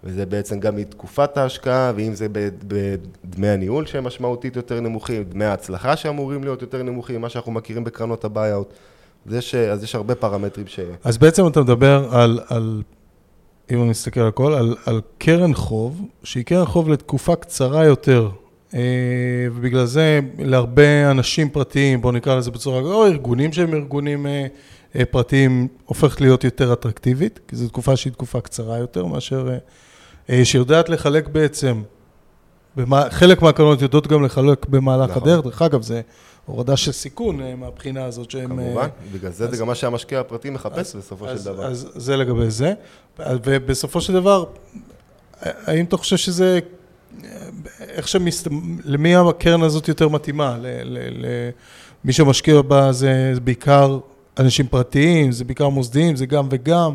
וזה 0.03 0.25
בעצם 0.25 0.59
גם 0.59 0.75
מתקופת 0.75 1.37
ההשקעה, 1.37 1.91
ואם 1.95 2.13
זה 2.13 2.27
בדמי 2.67 3.47
הניהול 3.47 3.85
שהם 3.85 4.03
משמעותית 4.03 4.55
יותר 4.55 4.79
נמוכים, 4.79 5.23
דמי 5.23 5.45
ההצלחה 5.45 5.95
שאמורים 5.95 6.43
להיות 6.43 6.61
יותר 6.61 6.83
נמוכים, 6.83 7.21
מה 7.21 7.29
שאנחנו 7.29 7.51
מכירים 7.51 7.83
בקרנות 7.83 8.25
ה 8.25 8.31
buyout. 8.31 8.73
אז 9.27 9.33
יש, 9.33 9.55
אז 9.55 9.83
יש 9.83 9.95
הרבה 9.95 10.15
פרמטרים 10.15 10.67
ש... 10.67 10.79
אז 11.03 11.17
בעצם 11.17 11.47
אתה 11.47 11.61
מדבר 11.61 12.07
על, 12.11 12.39
על 12.47 12.81
אם 13.71 13.81
אני 13.81 13.89
מסתכל 13.89 14.19
על 14.19 14.27
הכל, 14.27 14.53
על, 14.53 14.75
על 14.85 15.01
קרן 15.17 15.53
חוב, 15.53 16.01
שהיא 16.23 16.45
קרן 16.45 16.65
חוב 16.65 16.89
לתקופה 16.89 17.35
קצרה 17.35 17.85
יותר, 17.85 18.29
ובגלל 19.53 19.85
זה 19.85 20.19
להרבה 20.39 21.11
אנשים 21.11 21.49
פרטיים, 21.49 22.01
בואו 22.01 22.13
נקרא 22.13 22.35
לזה 22.35 22.51
בצורה, 22.51 22.79
או 22.79 23.05
ארגונים 23.05 23.53
שהם 23.53 23.73
ארגונים 23.73 24.27
אה, 24.27 24.47
אה, 24.95 25.05
פרטיים, 25.05 25.67
הופכת 25.85 26.21
להיות 26.21 26.43
יותר 26.43 26.73
אטרקטיבית, 26.73 27.39
כי 27.47 27.55
זו 27.55 27.67
תקופה 27.67 27.95
שהיא 27.95 28.13
תקופה 28.13 28.41
קצרה 28.41 28.77
יותר 28.77 29.05
מאשר, 29.05 29.49
שיודעת 30.43 30.89
לחלק 30.89 31.27
בעצם, 31.27 31.81
במה, 32.75 33.03
חלק 33.09 33.41
מהקרנות 33.41 33.81
יודעות 33.81 34.07
גם 34.07 34.23
לחלק 34.23 34.65
במהלך 34.65 35.09
נכון. 35.09 35.23
הדרך, 35.23 35.45
דרך 35.45 35.61
אגב, 35.61 35.81
זה 35.81 36.01
הורדה 36.45 36.77
של 36.77 36.91
סיכון 36.91 37.39
מהבחינה 37.57 38.05
הזאת 38.05 38.31
שהם... 38.31 38.49
כמובן, 38.49 38.87
בגלל 39.13 39.31
זה 39.31 39.43
אז, 39.43 39.51
זה 39.51 39.57
גם 39.57 39.67
מה 39.67 39.75
שהמשקיע 39.75 40.19
הפרטי 40.19 40.49
מחפש 40.49 40.95
אז, 40.95 40.95
בסופו 40.95 41.27
אז, 41.27 41.39
של 41.39 41.45
דבר. 41.45 41.65
אז 41.65 41.91
זה 41.95 42.17
לגבי 42.17 42.49
זה, 42.49 42.73
ובסופו 43.19 44.01
של 44.01 44.13
דבר, 44.13 44.45
האם 45.41 45.85
אתה 45.85 45.97
חושב 45.97 46.17
שזה 46.17 46.59
איך 47.79 48.07
שמסת... 48.07 48.47
למי 48.83 49.15
הקרן 49.15 49.63
הזאת 49.63 49.87
יותר 49.87 50.09
מתאימה? 50.09 50.57
למי 52.03 52.13
שמשקיע 52.13 52.61
בה 52.61 52.91
זה 52.91 53.33
בעיקר 53.43 53.99
אנשים 54.39 54.67
פרטיים, 54.67 55.31
זה 55.31 55.45
בעיקר 55.45 55.69
מוסדיים, 55.69 56.15
זה 56.15 56.25
גם 56.25 56.47
וגם. 56.51 56.93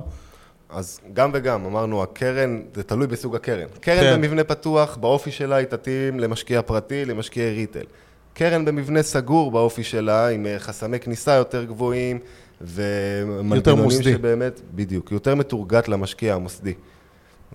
אז 0.70 1.00
גם 1.12 1.30
וגם, 1.34 1.66
אמרנו, 1.66 2.02
הקרן, 2.02 2.62
זה 2.74 2.82
תלוי 2.82 3.06
בסוג 3.06 3.36
הקרן. 3.36 3.66
קרן 3.80 4.00
כן. 4.00 4.22
במבנה 4.22 4.44
פתוח, 4.44 4.96
באופי 4.96 5.30
שלה 5.30 5.56
היא 5.56 5.66
תתאים 5.66 6.20
למשקיע 6.20 6.62
פרטי, 6.62 7.04
למשקיע 7.04 7.50
ריטל. 7.50 7.84
קרן 8.34 8.64
במבנה 8.64 9.02
סגור 9.02 9.50
באופי 9.50 9.82
שלה, 9.82 10.28
עם 10.28 10.46
אה, 10.46 10.58
חסמי 10.58 11.00
כניסה 11.00 11.32
יותר 11.34 11.64
גבוהים, 11.64 12.18
ומנגנונים 12.60 14.02
שבאמת, 14.02 14.60
בדיוק, 14.74 15.12
יותר 15.12 15.34
מתורגת 15.34 15.88
למשקיע 15.88 16.34
המוסדי. 16.34 16.74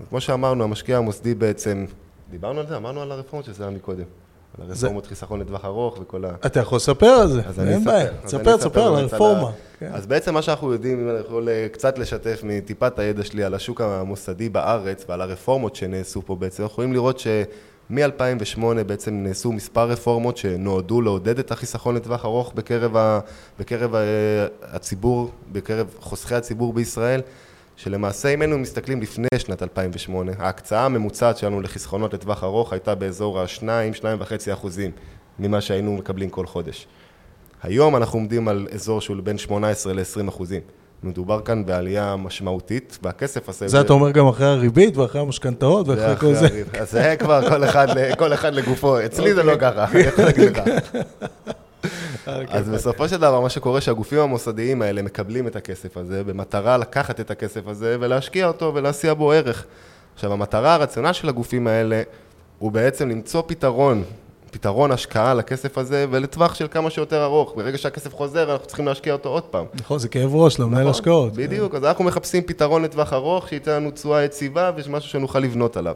כמו 0.10 0.22
שאמרנו, 0.22 0.64
המשקיע 0.64 0.98
המוסדי 0.98 1.36
בעצם 1.36 1.86
דיברנו 2.32 2.60
על 2.60 2.68
זה? 2.68 2.78
אמרנו 2.78 3.02
על 3.02 3.12
הרפורמות 3.12 3.46
שזה 3.46 3.64
היה 3.64 3.72
מקודם. 3.72 4.04
על 4.60 4.70
הרפורמות 4.70 5.06
חיסכון 5.06 5.40
לטווח 5.40 5.66
ארוך 5.66 5.98
וכל 6.02 6.26
ה... 6.26 6.30
אתה 6.46 6.60
יכול 6.60 6.76
לספר 6.76 7.06
על 7.06 7.28
זה, 7.28 7.42
אין 7.68 7.84
בעיה. 7.84 8.12
תספר, 8.26 8.58
תספר 8.58 8.88
על 8.88 8.96
הרפורמה. 8.96 9.52
כן. 9.80 9.92
אז 9.94 10.08
בעצם 10.08 10.34
מה 10.34 10.42
שאנחנו 10.42 10.74
יודעים, 10.74 11.00
אם 11.00 11.10
אני 11.10 11.20
יכול 11.20 11.50
אה, 11.50 11.68
קצת 11.72 11.98
לשתף 11.98 12.42
מטיפת 12.44 13.00
הידע 13.00 13.24
שלי 13.24 13.44
על 13.44 13.54
השוק 13.54 13.82
המוסדי 13.82 14.50
בארץ 14.50 15.06
ועל 15.10 15.22
הרפורמות 15.22 15.76
שנעשו 15.76 16.22
פה 16.26 16.36
בעצם, 16.36 16.64
אנחנו 16.64 16.74
יכולים 16.74 16.94
לראות 16.94 17.20
שמ-2008 17.20 18.64
בעצם 18.88 19.14
נעשו 19.14 19.52
מספר 19.52 19.90
רפורמות 19.90 20.38
שנועדו 20.38 21.02
לעודד 21.02 21.40
את 21.40 21.52
החיסכון 21.52 21.96
לטווח 21.96 22.26
ארוך 22.26 22.54
בקרב, 22.56 22.98
ה... 22.98 23.20
בקרב 23.60 23.96
אה, 23.96 24.02
הציבור, 24.62 25.32
בקרב 25.52 25.88
חוסכי 26.00 26.36
הציבור 26.36 26.74
בישראל. 26.74 27.22
שלמעשה 27.84 28.30
אם 28.30 28.42
היינו 28.42 28.58
מסתכלים 28.58 29.02
לפני 29.02 29.28
שנת 29.38 29.64
2008, 29.64 30.32
ההקצאה 30.40 30.86
הממוצעת 30.86 31.38
שלנו 31.38 31.62
לחסכונות 31.62 32.14
לטווח 32.14 32.44
ארוך 32.44 32.74
הייתה 32.74 32.96
באזור 32.96 33.40
ה-2-2.5 33.40 34.54
אחוזים 34.54 34.92
ממה 35.40 35.62
שהיינו 35.62 35.92
מקבלים 35.92 36.30
כל 36.30 36.46
חודש. 36.46 36.88
היום 37.64 37.96
אנחנו 37.96 38.20
עומדים 38.20 38.48
על 38.48 38.68
אזור 38.74 39.02
שהוא 39.02 39.18
בין 39.24 39.38
18 39.38 39.94
ל-20 39.94 40.30
אחוזים. 40.30 40.62
מדובר 41.04 41.42
כאן 41.42 41.66
בעלייה 41.66 42.16
משמעותית, 42.16 43.00
והכסף 43.04 43.50
הזה... 43.50 43.68
זה 43.68 43.82
אתה 43.82 43.94
אומר 43.94 44.12
גם 44.12 44.28
אחרי 44.28 44.48
הריבית 44.48 44.98
ואחרי 44.98 45.22
המשכנתאות 45.22 45.88
ואחרי 45.88 46.16
כל 46.16 46.34
זה. 46.34 46.64
אז 46.80 46.92
זה 46.92 47.16
כבר 47.20 47.50
כל 47.50 47.64
אחד, 47.64 47.88
כל 48.18 48.34
אחד 48.34 48.54
לגופו, 48.54 49.06
אצלי 49.06 49.34
זה 49.34 49.44
לא 49.44 49.54
אוקיי. 49.54 49.72
ככה, 49.72 49.86
אני 49.92 50.00
יכול 50.00 50.24
להגיד 50.24 50.58
לך. 50.58 50.64
אה, 52.28 52.42
אז 52.50 52.66
כן. 52.66 52.72
בסופו 52.72 53.10
של 53.10 53.18
דבר, 53.18 53.40
מה 53.42 53.50
שקורה 53.50 53.82
שהגופים 53.82 54.20
המוסדיים 54.20 54.82
האלה 54.82 55.02
מקבלים 55.02 55.48
את 55.48 55.56
הכסף 55.56 55.98
הזה 55.98 56.24
במטרה 56.24 56.78
לקחת 56.78 57.20
את 57.20 57.32
הכסף 57.32 57.68
הזה 57.68 57.98
ולהשקיע 58.00 58.48
אותו 58.48 58.72
ולהסיע 58.76 59.14
בו 59.14 59.32
ערך. 59.32 59.66
עכשיו, 60.16 60.34
המטרה, 60.34 60.74
הרציונל 60.74 61.14
של 61.14 61.30
הגופים 61.30 61.68
האלה 61.68 62.02
הוא 62.60 62.72
בעצם 62.72 63.10
למצוא 63.10 63.44
פתרון, 63.48 64.04
פתרון 64.52 64.92
השקעה 64.92 65.34
לכסף 65.34 65.78
הזה 65.78 66.06
ולטווח 66.12 66.56
של 66.56 66.68
כמה 66.72 66.90
שיותר 66.90 67.24
ארוך. 67.24 67.54
ברגע 67.56 67.78
שהכסף 67.78 68.14
חוזר, 68.14 68.52
אנחנו 68.52 68.68
צריכים 68.68 68.88
להשקיע 68.88 69.14
אותו 69.14 69.30
עוד 69.30 69.44
פעם. 69.44 69.66
נכון, 69.74 70.00
זה 70.00 70.08
כאב 70.08 70.36
ראש 70.36 70.60
למנהל 70.60 70.82
נכון, 70.82 70.92
השקעות. 70.92 71.34
בדיוק, 71.34 71.76
אז 71.76 71.84
אנחנו 71.84 72.04
מחפשים 72.04 72.44
פתרון 72.44 72.84
לטווח 72.84 73.14
ארוך, 73.14 73.50
שייתן 73.50 73.72
לנו 73.72 73.92
תשואה 73.92 74.24
יציבה 74.24 74.72
ומשהו 74.76 75.10
שנוכל 75.10 75.40
לבנות 75.40 75.78
עליו. 75.78 75.96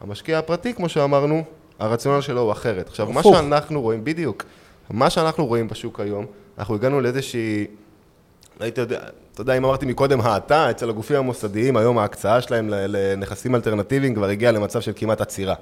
המשקיע 0.00 0.38
הפרטי, 0.38 0.74
כמו 0.74 0.88
שאמרנו, 0.88 1.42
הרציונל 1.78 2.20
שלו 2.20 2.40
הוא 2.40 2.52
אחרת. 2.52 2.88
עכשיו, 2.88 3.12
מה 3.12 3.22
שאנחנו 3.22 3.82
רואים, 3.82 4.04
בדיוק, 4.04 4.44
מה 4.90 5.10
שאנחנו 5.10 5.46
רואים 5.46 5.68
בשוק 5.68 6.00
היום, 6.00 6.26
אנחנו 6.58 6.74
הגענו 6.74 7.00
לאיזושהי, 7.00 7.66
הייתי 8.60 8.80
יודע, 8.80 9.00
אתה 9.32 9.40
יודע, 9.40 9.56
אם 9.56 9.64
אמרתי 9.64 9.86
מקודם 9.86 10.20
האטה, 10.20 10.70
אצל 10.70 10.90
הגופים 10.90 11.16
המוסדיים, 11.16 11.76
היום 11.76 11.98
ההקצאה 11.98 12.40
שלהם 12.40 12.68
לנכסים 12.70 13.54
אלטרנטיביים 13.54 14.14
כבר 14.14 14.28
הגיעה 14.28 14.52
למצב 14.52 14.80
של 14.80 14.92
כמעט 14.96 15.20
עצירה. 15.20 15.54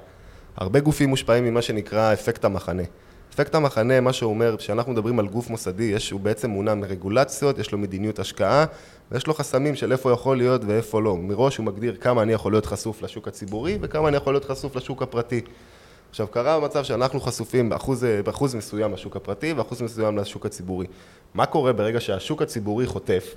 הרבה 0.57 0.81
גופים 0.81 1.09
מושפעים 1.09 1.45
ממה 1.45 1.63
שנקרא 1.63 2.13
אפקט 2.13 2.45
המחנה. 2.45 2.83
אפקט 3.35 3.55
המחנה, 3.55 4.01
מה 4.01 4.13
שהוא 4.13 4.31
אומר, 4.31 4.57
כשאנחנו 4.57 4.93
מדברים 4.93 5.19
על 5.19 5.27
גוף 5.27 5.51
מוסדי, 5.51 5.85
יש, 5.85 6.11
הוא 6.11 6.21
בעצם 6.21 6.51
מונע 6.51 6.75
מרגולציות, 6.75 7.59
יש 7.59 7.73
לו 7.73 7.79
מדיניות 7.79 8.19
השקעה, 8.19 8.65
ויש 9.13 9.27
לו 9.27 9.35
חסמים 9.35 9.75
של 9.75 9.93
איפה 9.93 10.13
יכול 10.13 10.37
להיות 10.37 10.63
ואיפה 10.67 11.01
לא. 11.01 11.17
מראש 11.17 11.57
הוא 11.57 11.67
מגדיר 11.67 11.97
כמה 12.01 12.23
אני 12.23 12.33
יכול 12.33 12.53
להיות 12.53 12.67
חשוף 12.67 13.03
לשוק 13.03 13.29
הציבורי 13.29 13.79
וכמה 13.81 14.09
אני 14.09 14.17
יכול 14.17 14.35
להיות 14.35 14.45
חשוף 14.45 14.77
לשוק 14.77 15.03
הפרטי. 15.03 15.41
עכשיו, 16.11 16.27
קרה 16.27 16.61
במצב 16.61 16.85
שאנחנו 16.85 17.21
חשופים 17.21 17.69
באחוז, 17.69 18.05
באחוז 18.25 18.55
מסוים 18.55 18.93
לשוק 18.93 19.17
הפרטי 19.17 19.53
ואחוז 19.53 19.83
מסוים 19.83 20.19
לשוק 20.19 20.47
הציבורי. 20.47 20.87
מה 21.35 21.47
קורה 21.47 21.73
ברגע 21.73 22.01
שהשוק 22.01 22.43
הציבורי 22.43 22.87
חוטף, 22.87 23.35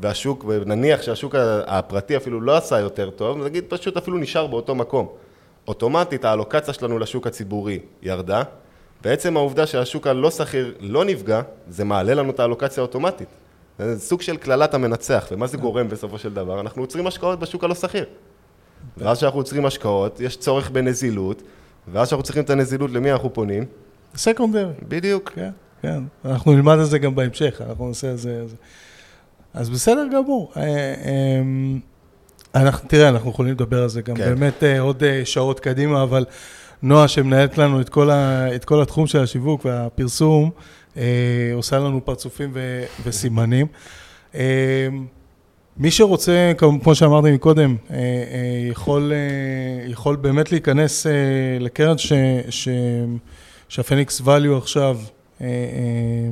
והשוק, 0.00 0.44
ונניח 0.48 1.02
שהשוק 1.02 1.34
הפרטי 1.66 2.16
אפילו 2.16 2.40
לא 2.40 2.56
עשה 2.56 2.80
יותר 2.80 3.10
טוב, 3.10 3.44
נגיד 3.44 3.64
פשוט 3.68 3.96
אפילו 3.96 4.18
נשאר 4.18 4.46
באותו 4.46 4.74
מקום. 4.74 5.08
אוטומטית 5.68 6.24
האלוקציה 6.24 6.74
שלנו 6.74 6.98
לשוק 6.98 7.26
הציבורי 7.26 7.78
ירדה, 8.02 8.42
בעצם 9.02 9.36
העובדה 9.36 9.66
שהשוק 9.66 10.06
הלא 10.06 10.30
שכיר 10.30 10.74
לא 10.80 11.04
נפגע, 11.04 11.42
זה 11.68 11.84
מעלה 11.84 12.14
לנו 12.14 12.30
את 12.30 12.40
האלוקציה 12.40 12.80
האוטומטית. 12.80 13.28
זה 13.78 14.00
סוג 14.00 14.22
של 14.22 14.36
קללת 14.36 14.74
המנצח, 14.74 15.28
ומה 15.30 15.46
זה 15.46 15.56
גורם 15.56 15.88
בסופו 15.88 16.18
של 16.18 16.34
דבר? 16.34 16.60
אנחנו 16.60 16.82
עוצרים 16.82 17.06
השקעות 17.06 17.38
בשוק 17.38 17.64
הלא 17.64 17.74
שכיר. 17.74 18.04
ואז 18.96 19.16
כשאנחנו 19.18 19.40
עוצרים 19.40 19.66
השקעות, 19.66 20.20
יש 20.20 20.36
צורך 20.36 20.70
בנזילות, 20.70 21.42
ואז 21.92 22.06
כשאנחנו 22.06 22.22
צריכים 22.22 22.44
את 22.44 22.50
הנזילות, 22.50 22.90
למי 22.90 23.12
אנחנו 23.12 23.34
פונים? 23.34 23.64
סקונדרי. 24.16 24.72
בדיוק. 24.88 25.32
כן, 25.34 25.50
כן. 25.82 26.02
אנחנו 26.24 26.52
נלמד 26.52 26.74
על 26.78 26.84
זה 26.84 26.98
גם 26.98 27.14
בהמשך, 27.14 27.60
אנחנו 27.68 27.88
נעשה 27.88 28.10
על 28.10 28.16
זה. 28.16 28.44
אז 29.54 29.70
בסדר 29.70 30.06
גמור. 30.12 30.52
אה, 30.56 30.94
אמ, 31.40 31.80
אנחנו, 32.54 32.88
תראה, 32.88 33.08
אנחנו 33.08 33.30
יכולים 33.30 33.52
לדבר 33.52 33.82
על 33.82 33.88
זה 33.88 34.02
גם 34.02 34.16
כן. 34.16 34.24
באמת 34.24 34.64
אה, 34.64 34.80
עוד 34.80 35.04
אה, 35.04 35.22
שעות 35.24 35.60
קדימה, 35.60 36.02
אבל 36.02 36.24
נועה, 36.82 37.08
שמנהלת 37.08 37.58
לנו 37.58 37.80
את 37.80 37.88
כל, 37.88 38.10
ה, 38.10 38.48
את 38.54 38.64
כל 38.64 38.82
התחום 38.82 39.06
של 39.06 39.22
השיווק 39.22 39.64
והפרסום, 39.64 40.50
עושה 41.54 41.78
לנו 41.78 42.04
פרצופים 42.04 42.50
ו, 42.54 42.84
וסימנים. 43.04 43.66
מי 45.78 45.90
שרוצה, 45.90 46.52
כמו 46.82 46.94
שאמרתי 46.94 47.32
מקודם, 47.32 47.76
אה, 47.90 47.96
אה, 47.96 48.02
יכול, 48.70 49.12
אה, 49.12 49.90
יכול 49.90 50.16
באמת 50.16 50.52
להיכנס 50.52 51.06
לקרן 51.60 51.98
ש, 51.98 52.12
ש, 52.50 52.68
שהפניקס 53.68 54.20
value 54.20 54.56
עכשיו 54.56 54.98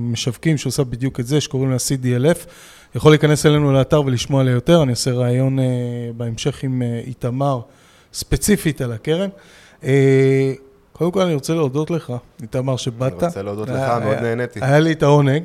משווקים, 0.00 0.56
שעושה 0.56 0.84
בדיוק 0.84 1.20
את 1.20 1.26
זה, 1.26 1.40
שקוראים 1.40 1.70
לה 1.70 1.76
CDLF, 1.76 2.46
יכול 2.94 3.12
להיכנס 3.12 3.46
אלינו 3.46 3.72
לאתר 3.72 4.02
ולשמוע 4.06 4.40
עליה 4.40 4.52
יותר, 4.52 4.82
אני 4.82 4.90
אעשה 4.90 5.12
ראיון 5.12 5.58
בהמשך 6.16 6.62
עם 6.62 6.82
איתמר, 7.06 7.60
ספציפית 8.12 8.80
על 8.80 8.92
הקרן. 8.92 9.28
קודם 10.92 11.10
כל 11.10 11.20
אני 11.20 11.34
רוצה 11.34 11.54
להודות 11.54 11.90
לך, 11.90 12.12
איתמר, 12.42 12.76
שבאת. 12.76 13.12
אני 13.12 13.26
רוצה 13.26 13.42
להודות 13.42 13.68
לך, 13.68 13.92
מאוד 14.04 14.18
נהניתי. 14.18 14.60
היה 14.62 14.80
לי 14.80 14.92
את 14.92 15.02
העונג. 15.02 15.42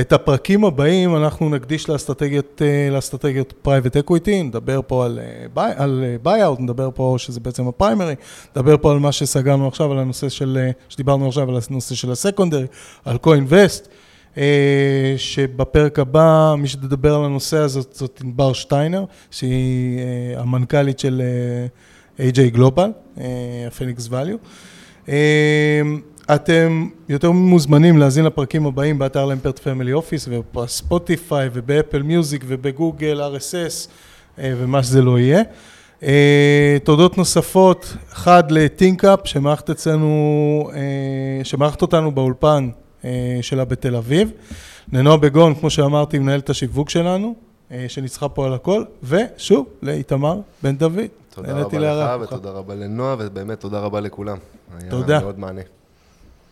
את 0.00 0.12
הפרקים 0.12 0.64
הבאים 0.64 1.16
אנחנו 1.16 1.48
נקדיש 1.48 1.88
לאסטרטגיות, 1.88 2.62
אה, 2.64 2.90
לאסטרטגיות 2.90 3.52
private 3.62 3.96
equity, 3.96 4.42
נדבר 4.42 4.80
פה 4.86 5.04
על, 5.04 5.18
אה, 5.58 5.72
על 5.76 6.04
buyout, 6.22 6.58
אה, 6.58 6.64
נדבר 6.64 6.90
פה 6.94 7.14
שזה 7.18 7.40
בעצם 7.40 7.68
ה 7.68 7.73
primary, 7.73 8.14
נדבר 8.56 8.76
פה 8.76 8.92
על 8.92 8.98
מה 8.98 9.12
שסגרנו 9.12 9.68
עכשיו, 9.68 9.92
על 9.92 9.98
הנושא 9.98 10.28
של, 10.28 10.70
שדיברנו 10.88 11.28
עכשיו 11.28 11.48
על 11.50 11.58
הנושא 11.70 11.94
של 11.94 12.12
ה 12.12 12.17
secondary, 12.17 12.66
על 13.04 13.16
co-invest, 13.26 13.88
שבפרק 15.16 15.98
הבא, 15.98 16.54
מי 16.58 16.68
שתדבר 16.68 17.14
על 17.14 17.24
הנושא 17.24 17.56
הזה 17.56 17.80
זאת 17.92 18.20
ענבר 18.24 18.52
שטיינר, 18.52 19.04
שהיא 19.30 20.00
המנכ"לית 20.36 20.98
של 20.98 21.22
AJ 22.18 22.40
גלובל, 22.52 22.90
הפניקס 23.66 24.08
ואליו. 24.10 24.36
אתם 26.30 26.88
יותר 27.08 27.30
מוזמנים 27.30 27.98
להאזין 27.98 28.24
לפרקים 28.24 28.66
הבאים 28.66 28.98
באתר 28.98 29.24
למפרט 29.26 29.58
Family 29.58 29.92
Office 29.92 30.28
ובספוטיפיי 30.30 31.48
ובאפל 31.52 32.02
מיוזיק 32.02 32.44
ובגוגל 32.46 33.20
RSS 33.36 33.88
אה, 34.38 34.52
ומה 34.56 34.82
שזה 34.82 35.02
לא 35.02 35.18
יהיה. 35.18 35.42
אה, 36.02 36.76
תודות 36.84 37.18
נוספות, 37.18 37.96
אחד 38.12 38.50
לטינקאפ 38.50 39.20
שמארחת 39.24 39.70
אצלנו, 39.70 40.70
אה, 40.74 41.44
שמארחת 41.44 41.82
אותנו 41.82 42.12
באולפן 42.12 42.68
שלה 43.42 43.64
בתל 43.64 43.96
אביב. 43.96 44.30
לנועה 44.92 45.16
בגון, 45.16 45.54
כמו 45.54 45.70
שאמרתי, 45.70 46.18
מנהלת 46.18 46.50
השיווק 46.50 46.90
שלנו. 46.90 47.34
שניצחה 47.88 48.28
פה 48.28 48.46
על 48.46 48.54
הכל, 48.54 48.84
ושוב, 49.02 49.66
לאיתמר 49.82 50.40
בן 50.62 50.76
דוד. 50.76 50.98
תודה 51.34 51.52
רבה 51.52 52.16
לך. 52.16 52.32
ותודה 52.32 52.50
רבה 52.50 52.74
לנועה, 52.74 53.16
ובאמת 53.18 53.60
תודה 53.60 53.80
רבה 53.80 54.00
לכולם. 54.00 54.36
תודה. 54.90 55.14
היה 55.14 55.24
מאוד 55.24 55.38
מענה. 55.38 55.60